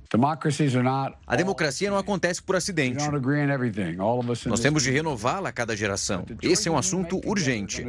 [1.27, 3.05] A democracia não acontece por acidente.
[4.47, 6.25] Nós temos de renová-la a cada geração.
[6.41, 7.85] Esse é um assunto urgente.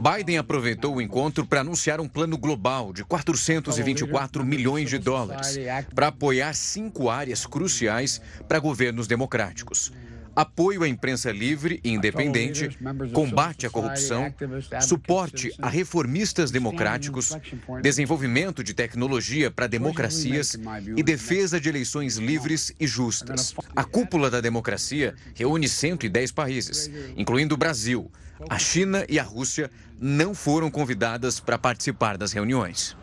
[0.00, 5.58] Biden aproveitou o encontro para anunciar um plano global de 424 milhões de dólares
[5.92, 9.92] para apoiar cinco áreas cruciais para governos democráticos
[10.34, 12.78] apoio à imprensa livre e independente,
[13.12, 14.32] combate à corrupção,
[14.80, 17.36] suporte a reformistas democráticos,
[17.82, 20.56] desenvolvimento de tecnologia para democracias
[20.96, 23.54] e defesa de eleições livres e justas.
[23.74, 28.10] A cúpula da democracia reúne 110 países, incluindo o Brasil.
[28.48, 32.96] A China e a Rússia não foram convidadas para participar das reuniões.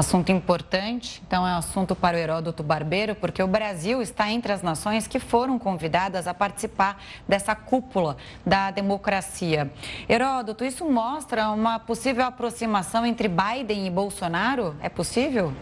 [0.00, 4.50] Assunto importante, então é um assunto para o Heródoto Barbeiro, porque o Brasil está entre
[4.50, 9.70] as nações que foram convidadas a participar dessa cúpula da democracia.
[10.08, 14.74] Heródoto, isso mostra uma possível aproximação entre Biden e Bolsonaro?
[14.80, 15.52] É possível?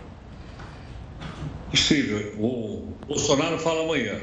[1.69, 2.33] Possível.
[2.39, 4.21] O Bolsonaro fala amanhã.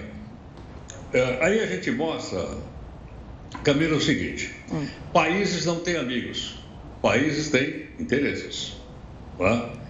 [1.11, 2.39] É, aí a gente mostra,
[3.65, 4.87] Camilo, o seguinte: hum.
[5.11, 6.63] países não têm amigos,
[7.01, 8.77] países têm interesses.
[9.37, 9.83] Tá?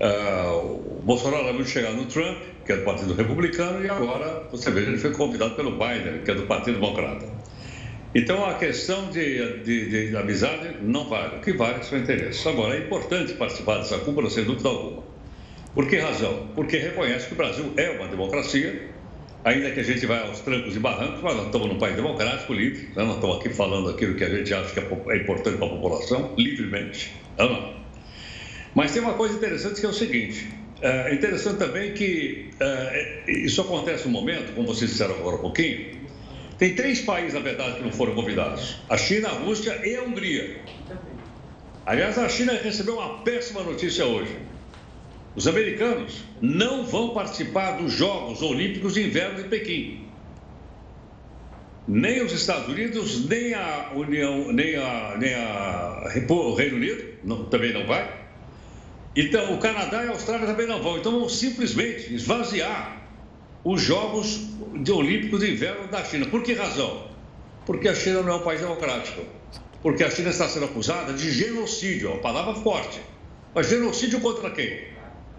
[0.00, 0.08] É,
[0.50, 4.80] o Bolsonaro de chegar no Trump, que é do Partido Republicano, e agora, você vê,
[4.80, 7.26] ele foi convidado pelo Biden, que é do Partido Democrata.
[8.14, 11.36] Então, a questão de, de, de amizade não vale.
[11.36, 12.46] O que vale são interesses.
[12.46, 15.02] Agora, é importante participar dessa cúpula, sem dúvida alguma.
[15.74, 16.48] Por que razão?
[16.54, 18.88] Porque reconhece que o Brasil é uma democracia,
[19.44, 22.52] ainda que a gente vai aos trancos e barrancos, mas nós estamos num país democrático,
[22.52, 22.88] livre.
[22.96, 23.04] Né?
[23.04, 25.70] Nós estamos aqui falando aquilo que a gente acha que é, é importante para a
[25.70, 27.14] população, livremente.
[27.36, 27.77] Não, não.
[28.74, 30.48] Mas tem uma coisa interessante que é o seguinte:
[30.80, 35.98] é interessante também que é, isso acontece no momento, como vocês disseram agora um pouquinho,
[36.58, 40.02] tem três países, na verdade, que não foram convidados: a China, a Rússia e a
[40.02, 40.60] Hungria.
[41.86, 44.36] Aliás, a China recebeu uma péssima notícia hoje.
[45.34, 50.04] Os americanos não vão participar dos Jogos Olímpicos de Inverno de Pequim.
[51.86, 57.72] Nem os Estados Unidos, nem a União, nem a, nem a Reino Unido não, também
[57.72, 58.17] não vai.
[59.16, 60.98] Então, o Canadá e a Austrália também não vão.
[60.98, 63.02] Então, vão simplesmente esvaziar
[63.64, 64.40] os Jogos
[64.74, 66.26] de Olímpicos de Inverno da China.
[66.26, 67.08] Por que razão?
[67.66, 69.22] Porque a China não é um país democrático.
[69.82, 73.00] Porque a China está sendo acusada de genocídio, é uma palavra forte.
[73.54, 74.80] Mas genocídio contra quem?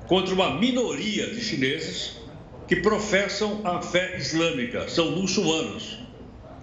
[0.08, 2.20] Contra uma minoria de chineses
[2.68, 5.98] que professam a fé islâmica, são muçulmanos.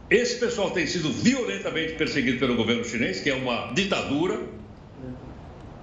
[0.09, 4.41] Esse pessoal tem sido violentamente perseguido pelo governo chinês, que é uma ditadura.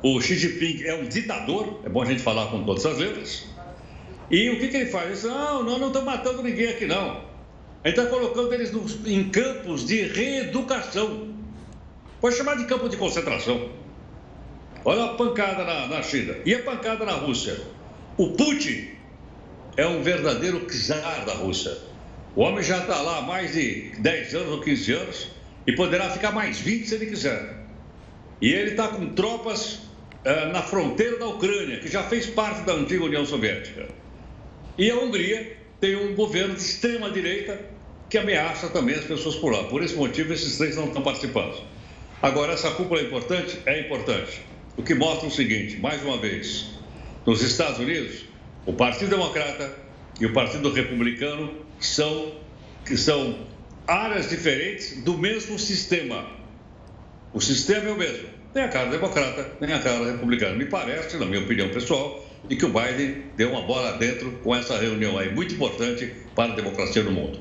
[0.03, 3.45] O Xi Jinping é um ditador, é bom a gente falar com todas as letras.
[4.29, 5.05] E o que, que ele faz?
[5.05, 7.21] Ele diz, não, nós não estamos matando ninguém aqui não.
[7.81, 11.33] A gente está colocando eles nos, em campos de reeducação.
[12.19, 13.69] Pode chamar de campo de concentração.
[14.83, 16.35] Olha a pancada na, na China.
[16.45, 17.61] E a pancada na Rússia?
[18.17, 18.89] O Putin
[19.77, 21.77] é um verdadeiro czar da Rússia.
[22.35, 25.29] O homem já está lá há mais de 10 anos ou 15 anos
[25.65, 27.63] e poderá ficar mais 20 se ele quiser.
[28.41, 29.92] E ele está com tropas
[30.51, 33.87] na fronteira da Ucrânia, que já fez parte da antiga União Soviética.
[34.77, 37.59] E a Hungria tem um governo de extrema direita
[38.09, 39.63] que ameaça também as pessoas por lá.
[39.65, 41.61] Por esse motivo, esses três não estão participando.
[42.21, 43.59] Agora, essa cúpula é importante?
[43.65, 44.41] É importante.
[44.77, 46.69] O que mostra o seguinte, mais uma vez,
[47.25, 48.25] nos Estados Unidos,
[48.65, 49.75] o Partido Democrata
[50.19, 52.33] e o Partido Republicano são,
[52.85, 53.39] que são
[53.85, 56.25] áreas diferentes do mesmo sistema.
[57.33, 58.29] O sistema é o mesmo.
[58.53, 60.55] Nem a cara democrata, nem a cara republicana.
[60.55, 64.55] Me parece, na minha opinião pessoal, e que o Biden deu uma bola dentro com
[64.55, 67.39] essa reunião aí, muito importante para a democracia no mundo.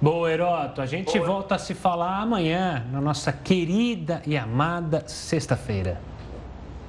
[0.00, 0.80] Boa, Heroto.
[0.80, 1.26] A gente Boa.
[1.26, 6.00] volta a se falar amanhã, na nossa querida e amada sexta-feira.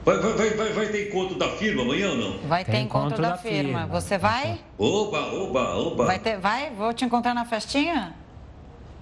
[0.04, 2.38] Vai, vai, vai, vai, ter encontro da firma amanhã ou não?
[2.48, 3.80] Vai ter encontro, encontro da, da firma.
[3.80, 3.88] firma.
[3.88, 4.60] Você vai?
[4.78, 6.06] Oba, oba, oba.
[6.06, 6.70] Vai, ter, vai?
[6.70, 8.14] Vou te encontrar na festinha?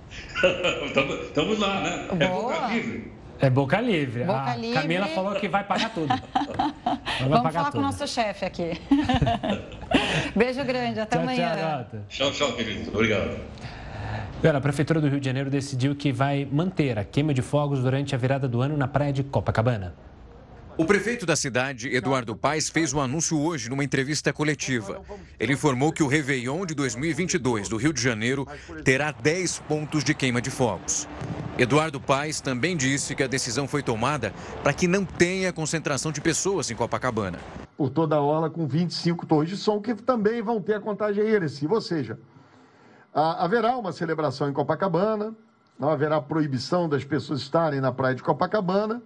[1.27, 2.07] Estamos lá, né?
[2.09, 2.53] É Boa.
[2.53, 3.11] É boca livre.
[3.43, 4.23] É boca livre.
[4.23, 4.81] Boca a livre.
[4.81, 6.07] Camila falou que vai pagar tudo.
[7.19, 7.73] Vamos pagar falar tudo.
[7.73, 8.71] com o nosso chefe aqui.
[10.33, 11.85] Beijo grande, até tchau, amanhã.
[12.07, 12.89] Tchau, tchau, querido.
[12.93, 13.37] Obrigado.
[14.43, 18.15] a Prefeitura do Rio de Janeiro decidiu que vai manter a queima de fogos durante
[18.15, 19.93] a virada do ano na praia de Copacabana.
[20.77, 25.01] O prefeito da cidade, Eduardo Paes, fez o um anúncio hoje numa entrevista coletiva.
[25.37, 28.47] Ele informou que o Réveillon de 2022 do Rio de Janeiro
[28.85, 31.09] terá 10 pontos de queima de fogos.
[31.57, 36.19] Eduardo Paes também disse que a decisão foi tomada para que não tenha concentração de
[36.19, 37.37] pessoas em Copacabana.
[37.77, 41.23] Por toda a orla com 25 torres de som que também vão ter a contagem
[41.23, 42.19] regressiva, ou seja,
[43.13, 45.35] haverá uma celebração em Copacabana,
[45.79, 49.01] não haverá proibição das pessoas estarem na praia de Copacabana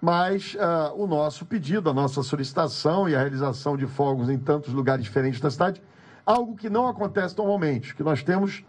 [0.00, 4.72] mas uh, o nosso pedido, a nossa solicitação e a realização de fogos em tantos
[4.72, 5.82] lugares diferentes da cidade,
[6.24, 7.94] algo que não acontece normalmente.
[7.94, 8.64] Que nós temos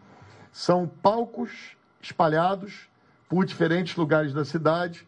[0.52, 2.91] são palcos espalhados
[3.32, 5.08] por diferentes lugares da cidade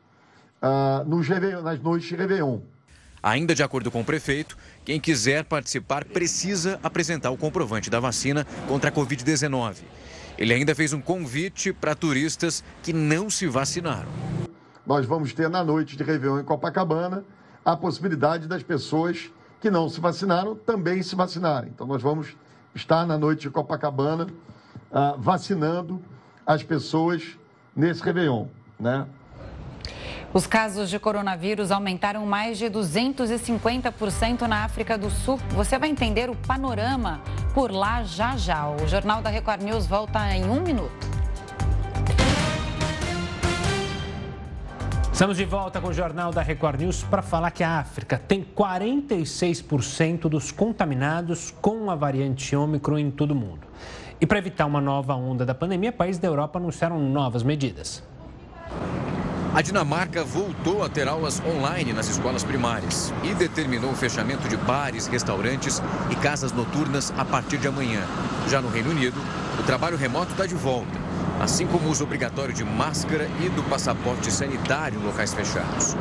[0.62, 1.28] uh, nos
[1.62, 2.62] nas noites de Réveillon.
[3.22, 8.48] Ainda de acordo com o prefeito, quem quiser participar precisa apresentar o comprovante da vacina
[8.68, 9.84] contra a Covid-19.
[10.38, 14.10] Ele ainda fez um convite para turistas que não se vacinaram
[14.86, 17.24] nós vamos ter na noite de Réveillon em Copacabana
[17.64, 19.32] a possibilidade das pessoas
[19.62, 21.72] que não se vacinaram também se vacinarem.
[21.74, 22.36] Então, nós vamos
[22.76, 24.28] estar na noite de Copacabana
[24.92, 26.02] uh, vacinando
[26.46, 27.38] as pessoas
[27.76, 28.46] nesse Réveillon,
[28.80, 29.06] né?
[30.34, 35.38] Os casos de coronavírus aumentaram mais de 250% na África do Sul.
[35.52, 37.22] Você vai entender o panorama
[37.54, 38.68] por lá já já.
[38.68, 41.14] O Jornal da Record News volta em um minuto.
[45.14, 48.44] Estamos de volta com o Jornal da Record News para falar que a África tem
[48.44, 53.68] 46% dos contaminados com a variante Ômicron em todo o mundo.
[54.24, 58.02] E para evitar uma nova onda da pandemia, países da Europa anunciaram novas medidas.
[59.54, 64.56] A Dinamarca voltou a ter aulas online nas escolas primárias e determinou o fechamento de
[64.56, 68.00] bares, restaurantes e casas noturnas a partir de amanhã.
[68.48, 69.20] Já no Reino Unido,
[69.60, 70.98] o trabalho remoto está de volta,
[71.42, 75.98] assim como o uso obrigatório de máscara e do passaporte sanitário em locais fechados.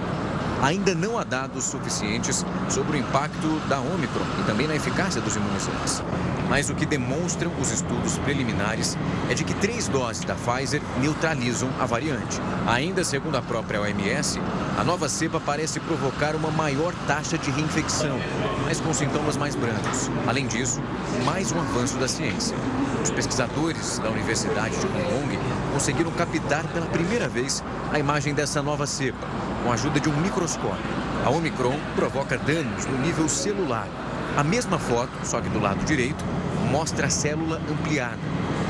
[0.63, 5.35] Ainda não há dados suficientes sobre o impacto da Omicron e também na eficácia dos
[5.35, 6.05] imunizantes.
[6.53, 8.95] Mas o que demonstram os estudos preliminares
[9.31, 12.39] é de que três doses da Pfizer neutralizam a variante.
[12.67, 14.39] Ainda segundo a própria OMS,
[14.79, 18.21] a nova cepa parece provocar uma maior taxa de reinfecção,
[18.67, 20.11] mas com sintomas mais brandos.
[20.27, 20.83] Além disso,
[21.25, 22.55] mais um avanço da ciência.
[23.03, 25.39] Os pesquisadores da Universidade de Hong Kong
[25.73, 29.27] conseguiram captar pela primeira vez a imagem dessa nova cepa,
[29.65, 30.85] com a ajuda de um microscópio.
[31.25, 33.89] A Omicron provoca danos no nível celular.
[34.35, 36.25] A mesma foto, só que do lado direito,
[36.71, 38.19] mostra a célula ampliada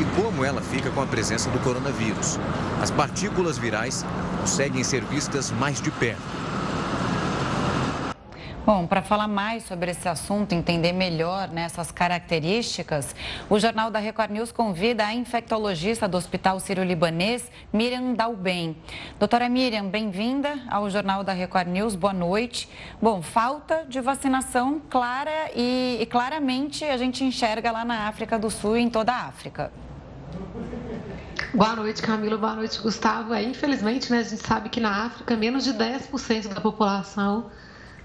[0.00, 2.36] e como ela fica com a presença do coronavírus.
[2.82, 4.04] As partículas virais
[4.40, 6.20] conseguem ser vistas mais de perto.
[8.64, 13.12] Bom, para falar mais sobre esse assunto, entender melhor né, características,
[13.50, 18.76] o Jornal da Record News convida a infectologista do Hospital Sírio-Libanês, Miriam Dalben.
[19.18, 22.68] Doutora Miriam, bem-vinda ao Jornal da Record News, boa noite.
[23.02, 28.48] Bom, falta de vacinação clara e, e claramente a gente enxerga lá na África do
[28.48, 29.72] Sul e em toda a África.
[31.52, 32.38] Boa noite, Camila.
[32.38, 33.34] Boa noite, Gustavo.
[33.34, 37.50] É, infelizmente, né, a gente sabe que na África menos de 10% da população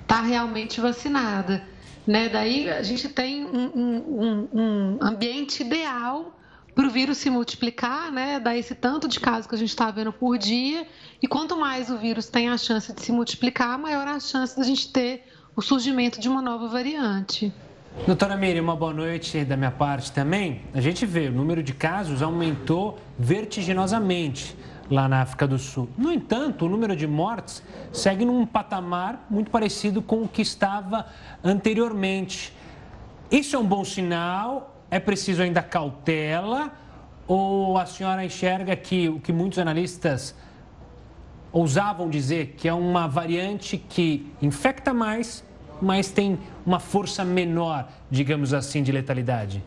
[0.08, 1.62] está realmente vacinada.
[2.06, 2.30] Né?
[2.30, 6.34] Daí a gente tem um, um, um ambiente ideal
[6.74, 8.40] para o vírus se multiplicar, né?
[8.40, 10.88] Dar esse tanto de casos que a gente está vendo por dia.
[11.22, 14.64] E quanto mais o vírus tem a chance de se multiplicar, maior a chance da
[14.64, 17.52] gente ter o surgimento de uma nova variante.
[18.06, 20.62] Doutora Miriam, uma boa noite da minha parte também.
[20.74, 24.56] A gente vê, o número de casos aumentou vertiginosamente
[24.90, 25.90] lá na África do Sul.
[25.98, 27.62] No entanto, o número de mortes
[27.92, 31.08] segue num patamar muito parecido com o que estava
[31.44, 32.54] anteriormente.
[33.30, 34.82] Isso é um bom sinal?
[34.90, 36.72] É preciso ainda cautela?
[37.28, 40.34] Ou a senhora enxerga que o que muitos analistas
[41.52, 45.44] ousavam dizer que é uma variante que infecta mais,
[45.82, 49.64] mas tem uma força menor, digamos assim, de letalidade?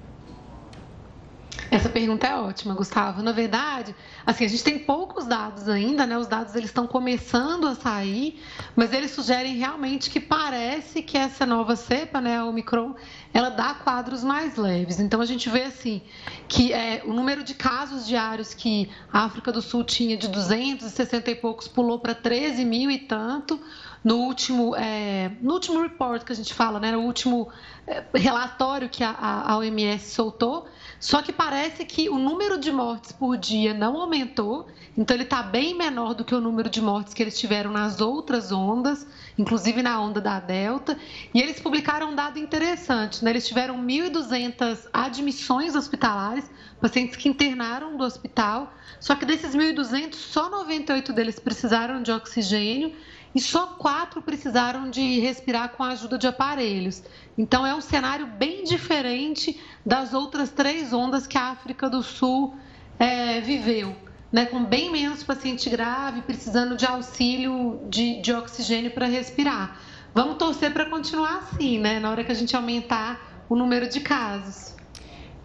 [1.71, 3.23] Essa pergunta é ótima, Gustavo.
[3.23, 3.95] Na verdade,
[4.27, 6.19] assim, a gente tem poucos dados ainda, né?
[6.19, 8.43] Os dados eles estão começando a sair,
[8.75, 12.95] mas eles sugerem realmente que parece que essa nova cepa, né, a Omicron,
[13.33, 14.99] ela dá quadros mais leves.
[14.99, 16.03] Então a gente vê assim
[16.49, 21.31] que é, o número de casos diários que a África do Sul tinha de 260
[21.31, 23.61] e poucos pulou para 13 mil e tanto
[24.03, 27.49] no último, é, no último report que a gente fala, né, no último
[27.87, 29.15] é, relatório que a,
[29.47, 30.67] a OMS soltou,
[31.01, 35.43] só que parece que o número de mortes por dia não aumentou, então ele está
[35.43, 39.07] bem menor do que o número de mortes que eles tiveram nas outras ondas,
[39.39, 40.99] inclusive na onda da Delta.
[41.33, 43.31] E eles publicaram um dado interessante, né?
[43.31, 48.71] eles tiveram 1.200 admissões hospitalares, pacientes que internaram do hospital,
[49.01, 52.95] só que desses 1.200, só 98 deles precisaram de oxigênio
[53.35, 57.03] e só quatro precisaram de respirar com a ajuda de aparelhos.
[57.39, 62.55] Então, é um cenário bem diferente das outras três ondas que a África do Sul
[62.99, 63.95] é, viveu.
[64.33, 69.77] Né, com bem menos paciente grave, precisando de auxílio de, de oxigênio para respirar.
[70.15, 73.99] Vamos torcer para continuar assim, né, na hora que a gente aumentar o número de
[73.99, 74.77] casos.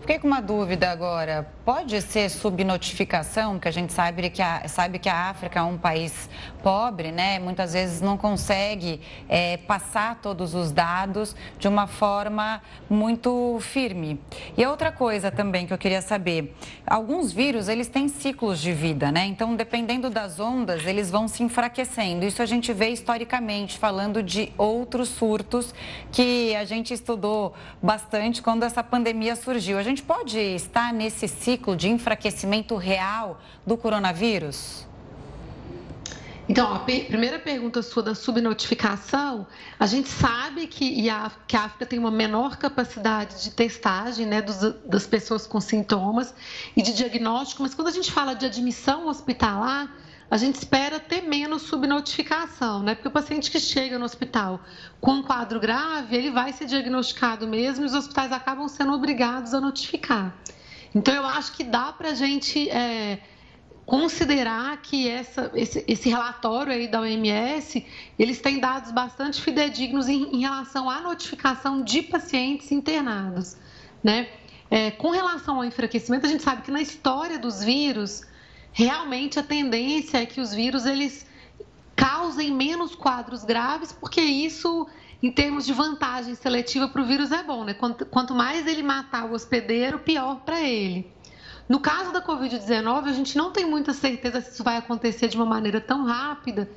[0.05, 1.51] Fiquei com uma dúvida agora.
[1.65, 5.79] Pode ser subnotificação, que a gente sabe que a, sabe que a África é um
[5.79, 6.29] país
[6.65, 7.37] pobre, né?
[7.37, 8.99] Muitas vezes não consegue
[9.29, 12.59] é, passar todos os dados de uma forma
[12.89, 14.19] muito firme.
[14.57, 16.55] E outra coisa também que eu queria saber:
[16.87, 19.27] alguns vírus eles têm ciclos de vida, né?
[19.27, 22.25] Então, dependendo das ondas, eles vão se enfraquecendo.
[22.25, 25.71] Isso a gente vê historicamente, falando de outros surtos
[26.11, 29.77] que a gente estudou bastante quando essa pandemia surgiu.
[29.77, 34.87] A gente pode estar nesse ciclo de enfraquecimento real do coronavírus?
[36.47, 39.47] Então, a primeira pergunta sua da subnotificação,
[39.79, 44.43] a gente sabe que, a, que a África tem uma menor capacidade de testagem né,
[44.43, 46.35] dos, das pessoas com sintomas
[46.77, 49.91] e de diagnóstico, mas quando a gente fala de admissão hospitalar,
[50.29, 52.95] a gente espera ter menos subnotificação, né?
[52.95, 54.59] Porque o paciente que chega no hospital
[54.99, 59.53] com um quadro grave, ele vai ser diagnosticado mesmo e os hospitais acabam sendo obrigados
[59.53, 60.35] a notificar.
[60.93, 63.19] Então, eu acho que dá para a gente é,
[63.85, 67.85] considerar que essa, esse, esse, relatório aí da OMS,
[68.17, 73.55] eles têm dados bastante fidedignos em, em relação à notificação de pacientes internados,
[74.03, 74.27] né?
[74.71, 78.23] É, com relação ao enfraquecimento, a gente sabe que na história dos vírus,
[78.71, 81.25] realmente a tendência é que os vírus eles
[81.95, 84.87] causem menos quadros graves, porque isso,
[85.21, 87.75] em termos de vantagem seletiva para o vírus, é bom, né?
[87.75, 91.14] Quanto, quanto mais ele matar o hospedeiro, pior para ele.
[91.67, 95.35] No caso da Covid-19, a gente não tem muita certeza se isso vai acontecer de
[95.35, 96.69] uma maneira tão rápida,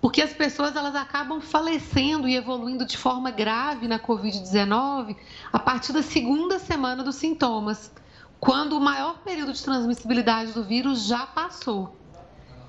[0.00, 5.16] porque as pessoas elas acabam falecendo e evoluindo de forma grave na Covid-19
[5.52, 7.92] a partir da segunda semana dos sintomas,
[8.40, 11.96] quando o maior período de transmissibilidade do vírus já passou.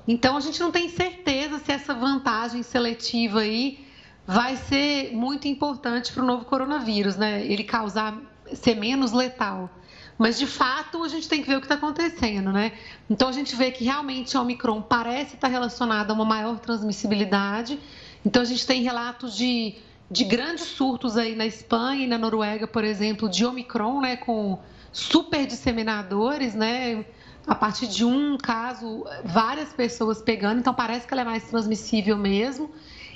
[0.08, 3.84] Então a gente não tem certeza se essa vantagem seletiva aí
[4.28, 7.44] vai ser muito importante para o novo coronavírus, né?
[7.44, 8.16] Ele causar
[8.54, 9.70] ser menos letal.
[10.18, 12.74] Mas, de fato, a gente tem que ver o que está acontecendo, né?
[13.10, 17.80] Então, a gente vê que realmente a Omicron parece estar relacionada a uma maior transmissibilidade.
[18.26, 19.76] Então, a gente tem relatos de,
[20.10, 24.16] de grandes surtos aí na Espanha e na Noruega, por exemplo, de Omicron, né?
[24.16, 24.60] Com
[24.92, 27.04] super disseminadores, né?
[27.48, 30.60] A partir de um caso, várias pessoas pegando.
[30.60, 32.72] Então, parece que ela é mais transmissível mesmo.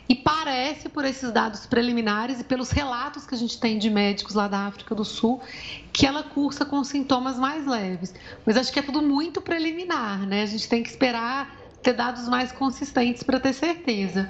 [0.10, 4.36] E parece, por esses dados preliminares e pelos relatos que a gente tem de médicos
[4.36, 5.41] lá da África do Sul,
[5.91, 8.14] que ela cursa com sintomas mais leves.
[8.45, 10.43] Mas acho que é tudo muito preliminar, né?
[10.43, 14.30] A gente tem que esperar ter dados mais consistentes para ter certeza.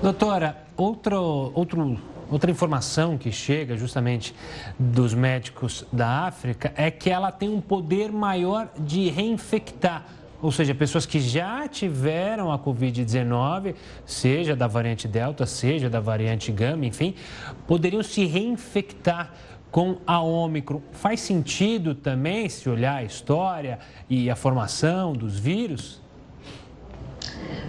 [0.00, 2.00] Doutora, outro, outro,
[2.30, 4.34] outra informação que chega justamente
[4.78, 10.04] dos médicos da África é que ela tem um poder maior de reinfectar
[10.42, 16.50] ou seja, pessoas que já tiveram a Covid-19, seja da variante Delta, seja da variante
[16.50, 17.14] Gama, enfim,
[17.66, 19.32] poderiam se reinfectar
[19.70, 20.82] com a Ômicron.
[20.90, 23.78] Faz sentido também se olhar a história
[24.10, 26.02] e a formação dos vírus?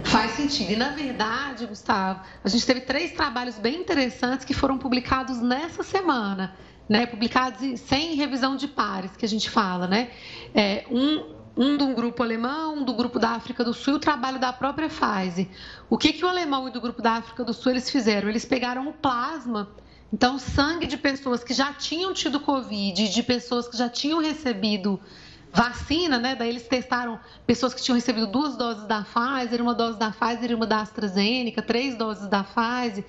[0.02, 0.72] Faz sentido.
[0.72, 5.84] E, na verdade, Gustavo, a gente teve três trabalhos bem interessantes que foram publicados nessa
[5.84, 6.54] semana.
[6.86, 10.10] Né, publicados sem revisão de pares, que a gente fala, né?
[10.54, 14.00] É, um, um do grupo alemão, um do grupo da África do Sul e o
[14.00, 15.48] trabalho da própria Pfizer.
[15.88, 18.28] O que, que o alemão e do grupo da África do Sul eles fizeram?
[18.28, 19.70] Eles pegaram o plasma,
[20.12, 25.00] então sangue de pessoas que já tinham tido Covid, de pessoas que já tinham recebido
[25.52, 26.34] vacina, né?
[26.34, 30.50] Daí eles testaram pessoas que tinham recebido duas doses da Pfizer, uma dose da Pfizer
[30.50, 33.04] e uma da AstraZeneca, três doses da Pfizer,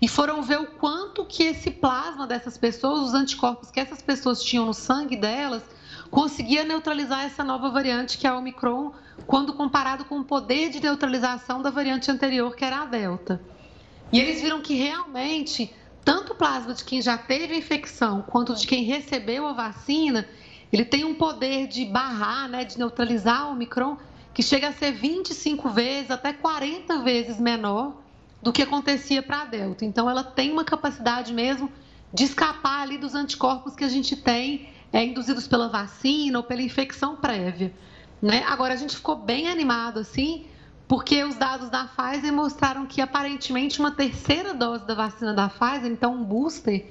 [0.00, 4.40] e foram ver o quanto que esse plasma dessas pessoas, os anticorpos que essas pessoas
[4.40, 5.64] tinham no sangue delas,
[6.10, 8.92] conseguia neutralizar essa nova variante que é a Omicron,
[9.26, 13.40] quando comparado com o poder de neutralização da variante anterior, que era a Delta.
[14.12, 15.72] E eles viram que realmente,
[16.04, 20.26] tanto o plasma de quem já teve a infecção, quanto de quem recebeu a vacina,
[20.72, 23.96] ele tem um poder de barrar, né, de neutralizar a Omicron,
[24.32, 27.96] que chega a ser 25 vezes, até 40 vezes menor
[28.42, 29.84] do que acontecia para a Delta.
[29.84, 31.70] Então, ela tem uma capacidade mesmo
[32.12, 36.62] de escapar ali dos anticorpos que a gente tem é, induzidos pela vacina ou pela
[36.62, 37.72] infecção prévia.
[38.20, 38.42] Né?
[38.46, 40.46] Agora, a gente ficou bem animado assim,
[40.86, 45.90] porque os dados da Pfizer mostraram que aparentemente uma terceira dose da vacina da Pfizer,
[45.90, 46.90] então um booster,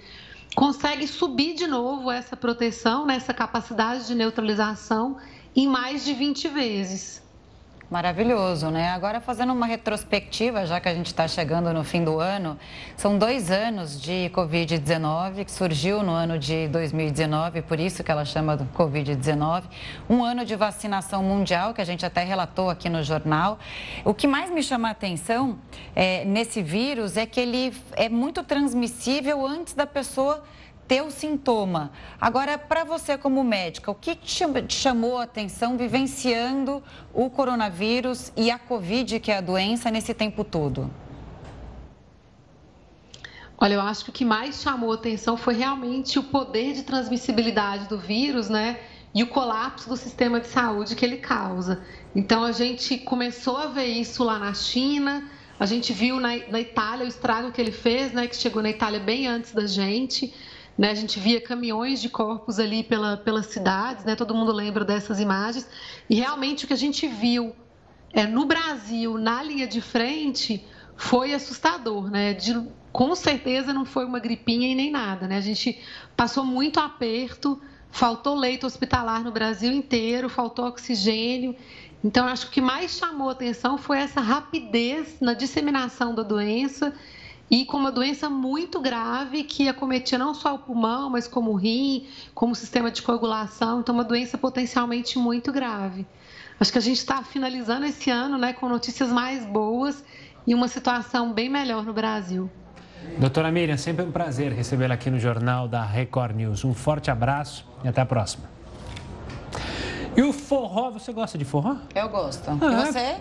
[0.55, 5.17] consegue subir de novo essa proteção, né, essa capacidade de neutralização
[5.55, 7.26] em mais de 20 vezes.
[7.89, 8.89] Maravilhoso, né?
[8.89, 12.59] Agora, fazendo uma retrospectiva, já que a gente está chegando no fim do ano,
[12.97, 18.25] são dois anos de Covid-19, que surgiu no ano de 2019, por isso que ela
[18.25, 19.63] chama do Covid-19.
[20.09, 23.57] Um ano de vacinação mundial, que a gente até relatou aqui no jornal.
[24.03, 25.57] O que mais me chama a atenção
[25.95, 30.43] é, nesse vírus é que ele é muito transmissível antes da pessoa
[30.87, 31.91] ter o sintoma.
[32.19, 36.81] Agora, para você como médica, o que te chamou a atenção vivenciando
[37.13, 40.89] o coronavírus e a Covid, que é a doença, nesse tempo todo?
[43.59, 47.89] Olha, eu acho que o que mais chamou atenção foi realmente o poder de transmissibilidade
[47.89, 48.79] do vírus, né?
[49.15, 51.81] E o colapso do sistema de saúde que ele causa.
[52.15, 55.27] Então, a gente começou a ver isso lá na China,
[55.59, 58.27] a gente viu na, na Itália o estrago que ele fez, né?
[58.27, 60.31] Que chegou na Itália bem antes da gente.
[60.77, 60.91] Né?
[60.91, 64.15] A gente via caminhões de corpos ali pela, pelas cidades, né?
[64.15, 65.67] todo mundo lembra dessas imagens.
[66.09, 67.55] E realmente o que a gente viu
[68.13, 70.63] é, no Brasil, na linha de frente,
[70.95, 72.11] foi assustador.
[72.11, 72.33] Né?
[72.33, 72.61] De,
[72.91, 75.27] com certeza não foi uma gripinha e nem nada.
[75.27, 75.37] Né?
[75.37, 75.79] A gente
[76.15, 77.59] passou muito aperto,
[77.89, 81.55] faltou leito hospitalar no Brasil inteiro, faltou oxigênio.
[82.03, 86.93] Então, acho que o que mais chamou atenção foi essa rapidez na disseminação da doença
[87.49, 91.55] e com uma doença muito grave que acometia não só o pulmão, mas como o
[91.55, 96.05] rim, como o sistema de coagulação, então uma doença potencialmente muito grave.
[96.59, 100.03] acho que a gente está finalizando esse ano né, com notícias mais boas
[100.45, 102.49] e uma situação bem melhor no Brasil.
[103.17, 106.65] Doutora Miriam, sempre um prazer recebê-la aqui no Jornal da Record News.
[106.65, 108.56] Um forte abraço e até a próxima.
[110.17, 111.75] E o forró, você gosta de forró?
[111.93, 112.49] Eu gosto.
[112.49, 113.17] Ah, e você?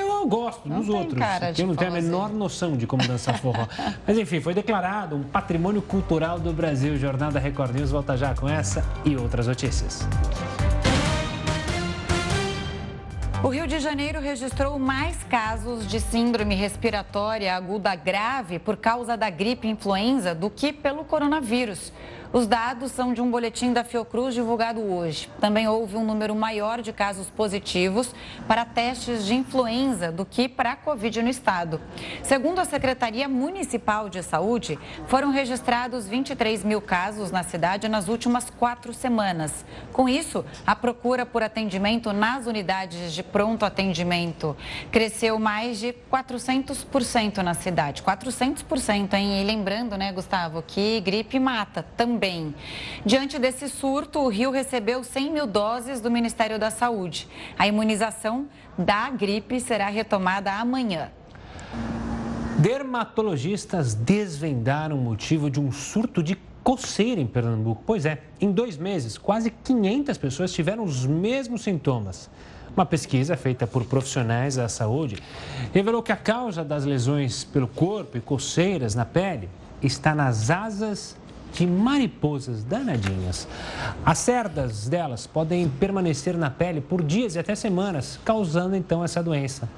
[0.00, 1.18] Eu gosto, não nos outros.
[1.18, 3.68] Cara eu não tenho a menor noção de como dançar forró.
[4.08, 6.94] Mas enfim, foi declarado um patrimônio cultural do Brasil.
[6.94, 10.08] O Jornal da Record News volta já com essa e outras notícias.
[13.44, 19.28] O Rio de Janeiro registrou mais casos de síndrome respiratória aguda grave por causa da
[19.28, 21.92] gripe influenza do que pelo coronavírus.
[22.32, 25.28] Os dados são de um boletim da Fiocruz divulgado hoje.
[25.40, 28.14] Também houve um número maior de casos positivos
[28.46, 31.80] para testes de influenza do que para a Covid no estado.
[32.22, 34.78] Segundo a Secretaria Municipal de Saúde,
[35.08, 39.64] foram registrados 23 mil casos na cidade nas últimas quatro semanas.
[39.92, 44.56] Com isso, a procura por atendimento nas unidades de pronto atendimento
[44.92, 48.04] cresceu mais de 400% na cidade.
[48.04, 49.42] 400%, hein?
[49.42, 52.54] E lembrando, né, Gustavo, que gripe mata também também.
[53.04, 57.26] Diante desse surto, o Rio recebeu 100 mil doses do Ministério da Saúde.
[57.58, 58.46] A imunização
[58.76, 61.10] da gripe será retomada amanhã.
[62.58, 67.82] Dermatologistas desvendaram o motivo de um surto de coceira em Pernambuco.
[67.86, 72.28] Pois é, em dois meses, quase 500 pessoas tiveram os mesmos sintomas.
[72.76, 75.16] Uma pesquisa feita por profissionais da saúde
[75.72, 79.48] revelou que a causa das lesões pelo corpo e coceiras na pele
[79.82, 81.16] está nas asas
[81.52, 83.46] de mariposas danadinhas.
[84.04, 89.22] As cerdas delas podem permanecer na pele por dias e até semanas, causando então essa
[89.22, 89.68] doença.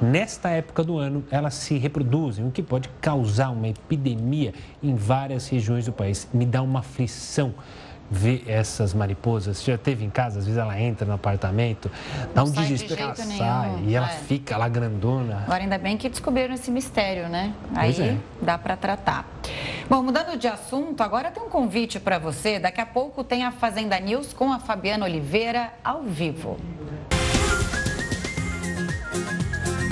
[0.00, 5.48] Nesta época do ano, elas se reproduzem, o que pode causar uma epidemia em várias
[5.48, 6.28] regiões do país.
[6.32, 7.54] Me dá uma aflição
[8.10, 9.58] ver essas mariposas.
[9.58, 11.90] Você já teve em casa, às vezes ela entra no apartamento,
[12.34, 14.14] dá um desespero, ela sai e ela é.
[14.14, 15.42] fica lá grandona.
[15.44, 17.52] Agora, ainda bem que descobriram esse mistério, né?
[17.74, 18.16] Aí é.
[18.40, 19.26] dá para tratar.
[19.88, 22.58] Bom, mudando de assunto, agora tem um convite para você.
[22.58, 26.56] Daqui a pouco tem a Fazenda News com a Fabiana Oliveira ao vivo.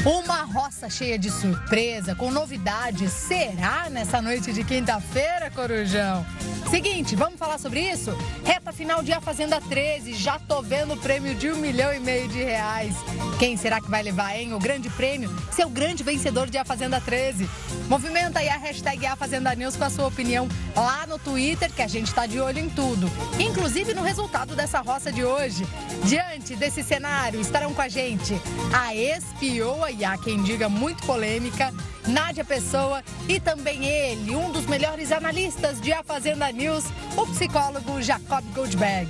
[0.04, 3.10] Uma roça cheia de surpresa, com novidades.
[3.10, 6.26] Será nessa noite de quinta-feira, Corujão?
[6.70, 8.10] Seguinte, vamos falar sobre isso?
[8.44, 12.00] Reta final de A Fazenda 13, já tô vendo o prêmio de um milhão e
[12.00, 12.94] meio de reais.
[13.38, 14.52] Quem será que vai levar, hein?
[14.52, 15.34] O grande prêmio?
[15.50, 17.48] Ser o grande vencedor de A Fazenda 13.
[17.88, 21.80] Movimenta aí a hashtag A Fazenda News com a sua opinião lá no Twitter, que
[21.80, 23.10] a gente tá de olho em tudo.
[23.38, 25.66] Inclusive no resultado dessa roça de hoje.
[26.04, 28.34] Diante desse cenário, estarão com a gente
[28.72, 31.72] a espioa e há quem diga muito polêmica,
[32.06, 36.84] Nádia Pessoa e também ele, um dos melhores analistas de A Fazenda News,
[37.16, 39.08] o psicólogo Jacob Goldberg.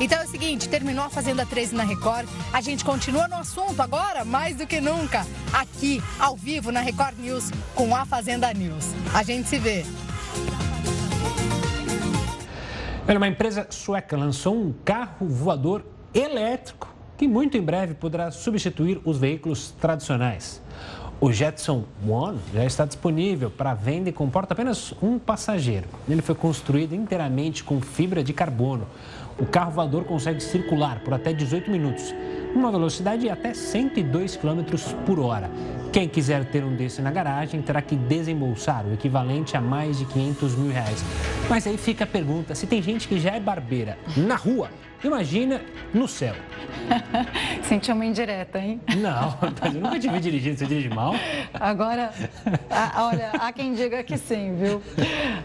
[0.00, 3.80] Então é o seguinte, terminou a Fazenda 13 na Record, a gente continua no assunto
[3.80, 8.92] agora, mais do que nunca, aqui, ao vivo na Record News, com A Fazenda News.
[9.14, 9.84] A gente se vê.
[13.08, 19.18] Uma empresa sueca lançou um carro voador elétrico que muito em breve poderá substituir os
[19.18, 20.60] veículos tradicionais.
[21.18, 25.88] O Jetson One já está disponível para venda e comporta apenas um passageiro.
[26.06, 28.86] Ele foi construído inteiramente com fibra de carbono.
[29.38, 32.14] O carro voador consegue circular por até 18 minutos,
[32.54, 34.60] numa velocidade de até 102 km
[35.06, 35.50] por hora.
[35.96, 40.04] Quem quiser ter um desse na garagem terá que desembolsar o equivalente a mais de
[40.04, 41.02] 500 mil reais.
[41.48, 44.68] Mas aí fica a pergunta: se tem gente que já é barbeira na rua
[45.02, 45.62] Imagina
[45.94, 46.34] no céu.
[47.64, 48.78] Senti uma indireta, hein?
[48.98, 49.38] Não,
[49.72, 51.14] eu nunca te vi dirigindo, você dirige mal.
[51.54, 52.12] Agora,
[52.68, 54.82] a, olha, há quem diga que sim, viu?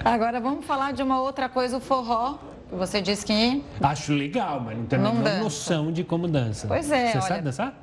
[0.04, 2.40] Agora vamos falar de uma outra coisa, o forró.
[2.72, 3.64] Você disse que.
[3.82, 6.68] Acho legal, mas não tenho a menor noção de como dança.
[6.68, 7.12] Pois é.
[7.12, 7.74] Você olha, sabe dançar?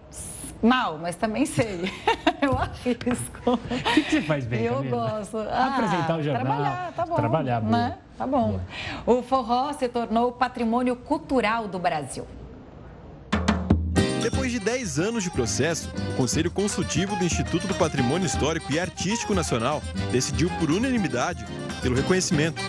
[0.62, 1.92] Mal, mas também sei.
[2.42, 3.52] eu arrisco.
[3.52, 3.58] O
[3.94, 5.10] que, que, você faz bem, Eu Camila?
[5.10, 5.38] gosto.
[5.38, 6.44] Ah, Apresentar o jornal.
[6.44, 7.14] Trabalhar, tá bom.
[7.14, 7.72] Trabalhar, boa.
[7.76, 7.98] Né?
[8.16, 8.60] Tá bom.
[9.06, 9.18] Boa.
[9.18, 12.26] O forró se tornou patrimônio cultural do Brasil.
[14.20, 18.80] Depois de 10 anos de processo, o Conselho Consultivo do Instituto do Patrimônio Histórico e
[18.80, 19.80] Artístico Nacional
[20.10, 21.46] decidiu por unanimidade
[21.80, 22.60] pelo reconhecimento.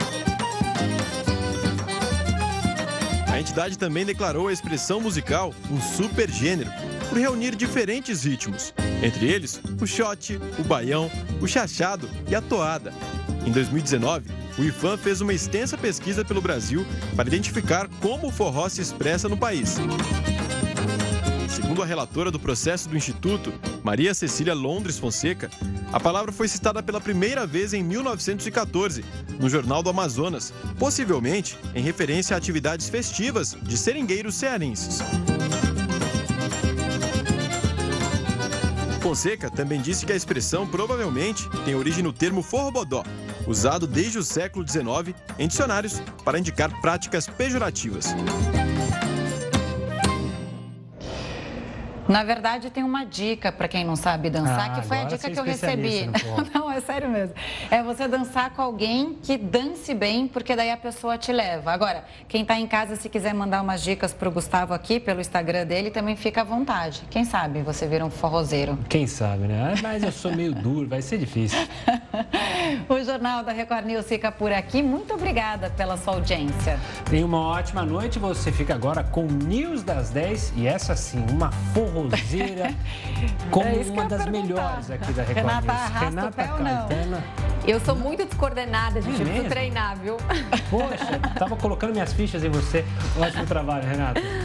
[3.34, 6.70] A entidade também declarou a expressão musical um supergênero
[7.10, 11.10] por reunir diferentes ritmos, entre eles o shot, o baião,
[11.41, 12.93] o chachado e a toada.
[13.45, 14.30] Em 2019,
[14.60, 16.86] o IFAM fez uma extensa pesquisa pelo Brasil
[17.16, 19.78] para identificar como o forró se expressa no país.
[21.49, 23.51] Segundo a relatora do processo do Instituto,
[23.84, 25.49] Maria Cecília Londres Fonseca,
[25.91, 29.03] a palavra foi citada pela primeira vez em 1914,
[29.39, 34.99] no Jornal do Amazonas, possivelmente em referência a atividades festivas de seringueiros cearenses.
[39.10, 43.03] Fonseca também disse que a expressão provavelmente tem origem no termo forrobodó,
[43.47, 48.14] usado desde o século XIX em dicionários para indicar práticas pejorativas.
[52.10, 55.28] Na verdade, tem uma dica para quem não sabe dançar, Ah, que foi a dica
[55.28, 56.07] é que eu recebi.
[56.07, 56.43] no forró.
[56.51, 57.36] Não, é sério mesmo.
[57.70, 61.72] É você dançar com alguém que dance bem, porque daí a pessoa te leva.
[61.72, 65.22] Agora, quem está em casa, se quiser mandar umas dicas para o Gustavo aqui, pelo
[65.22, 67.03] Instagram dele, também fica à vontade.
[67.12, 68.78] Quem sabe você vira um forrozeiro.
[68.89, 69.76] Quem sabe, né?
[69.84, 71.60] Mas eu sou meio duro, vai ser difícil.
[72.88, 74.82] O Jornal da Record News fica por aqui.
[74.84, 76.80] Muito obrigada pela sua audiência.
[77.10, 78.20] Tenha uma ótima noite.
[78.20, 81.49] Você fica agora com News das 10 e essa sim, uma
[82.10, 82.74] forrozeira
[83.52, 84.32] como É uma das perguntar.
[84.32, 85.70] melhores aqui da Record Renata News.
[85.82, 86.60] arrasta o Renata pé ou.
[87.68, 89.10] Eu sou muito descoordenada, gente.
[89.10, 89.50] É Eu preciso mesmo?
[89.50, 90.18] treinar, viu?
[90.70, 92.86] Poxa, tava colocando minhas fichas em você.
[93.20, 94.22] Ótimo trabalho, Renata.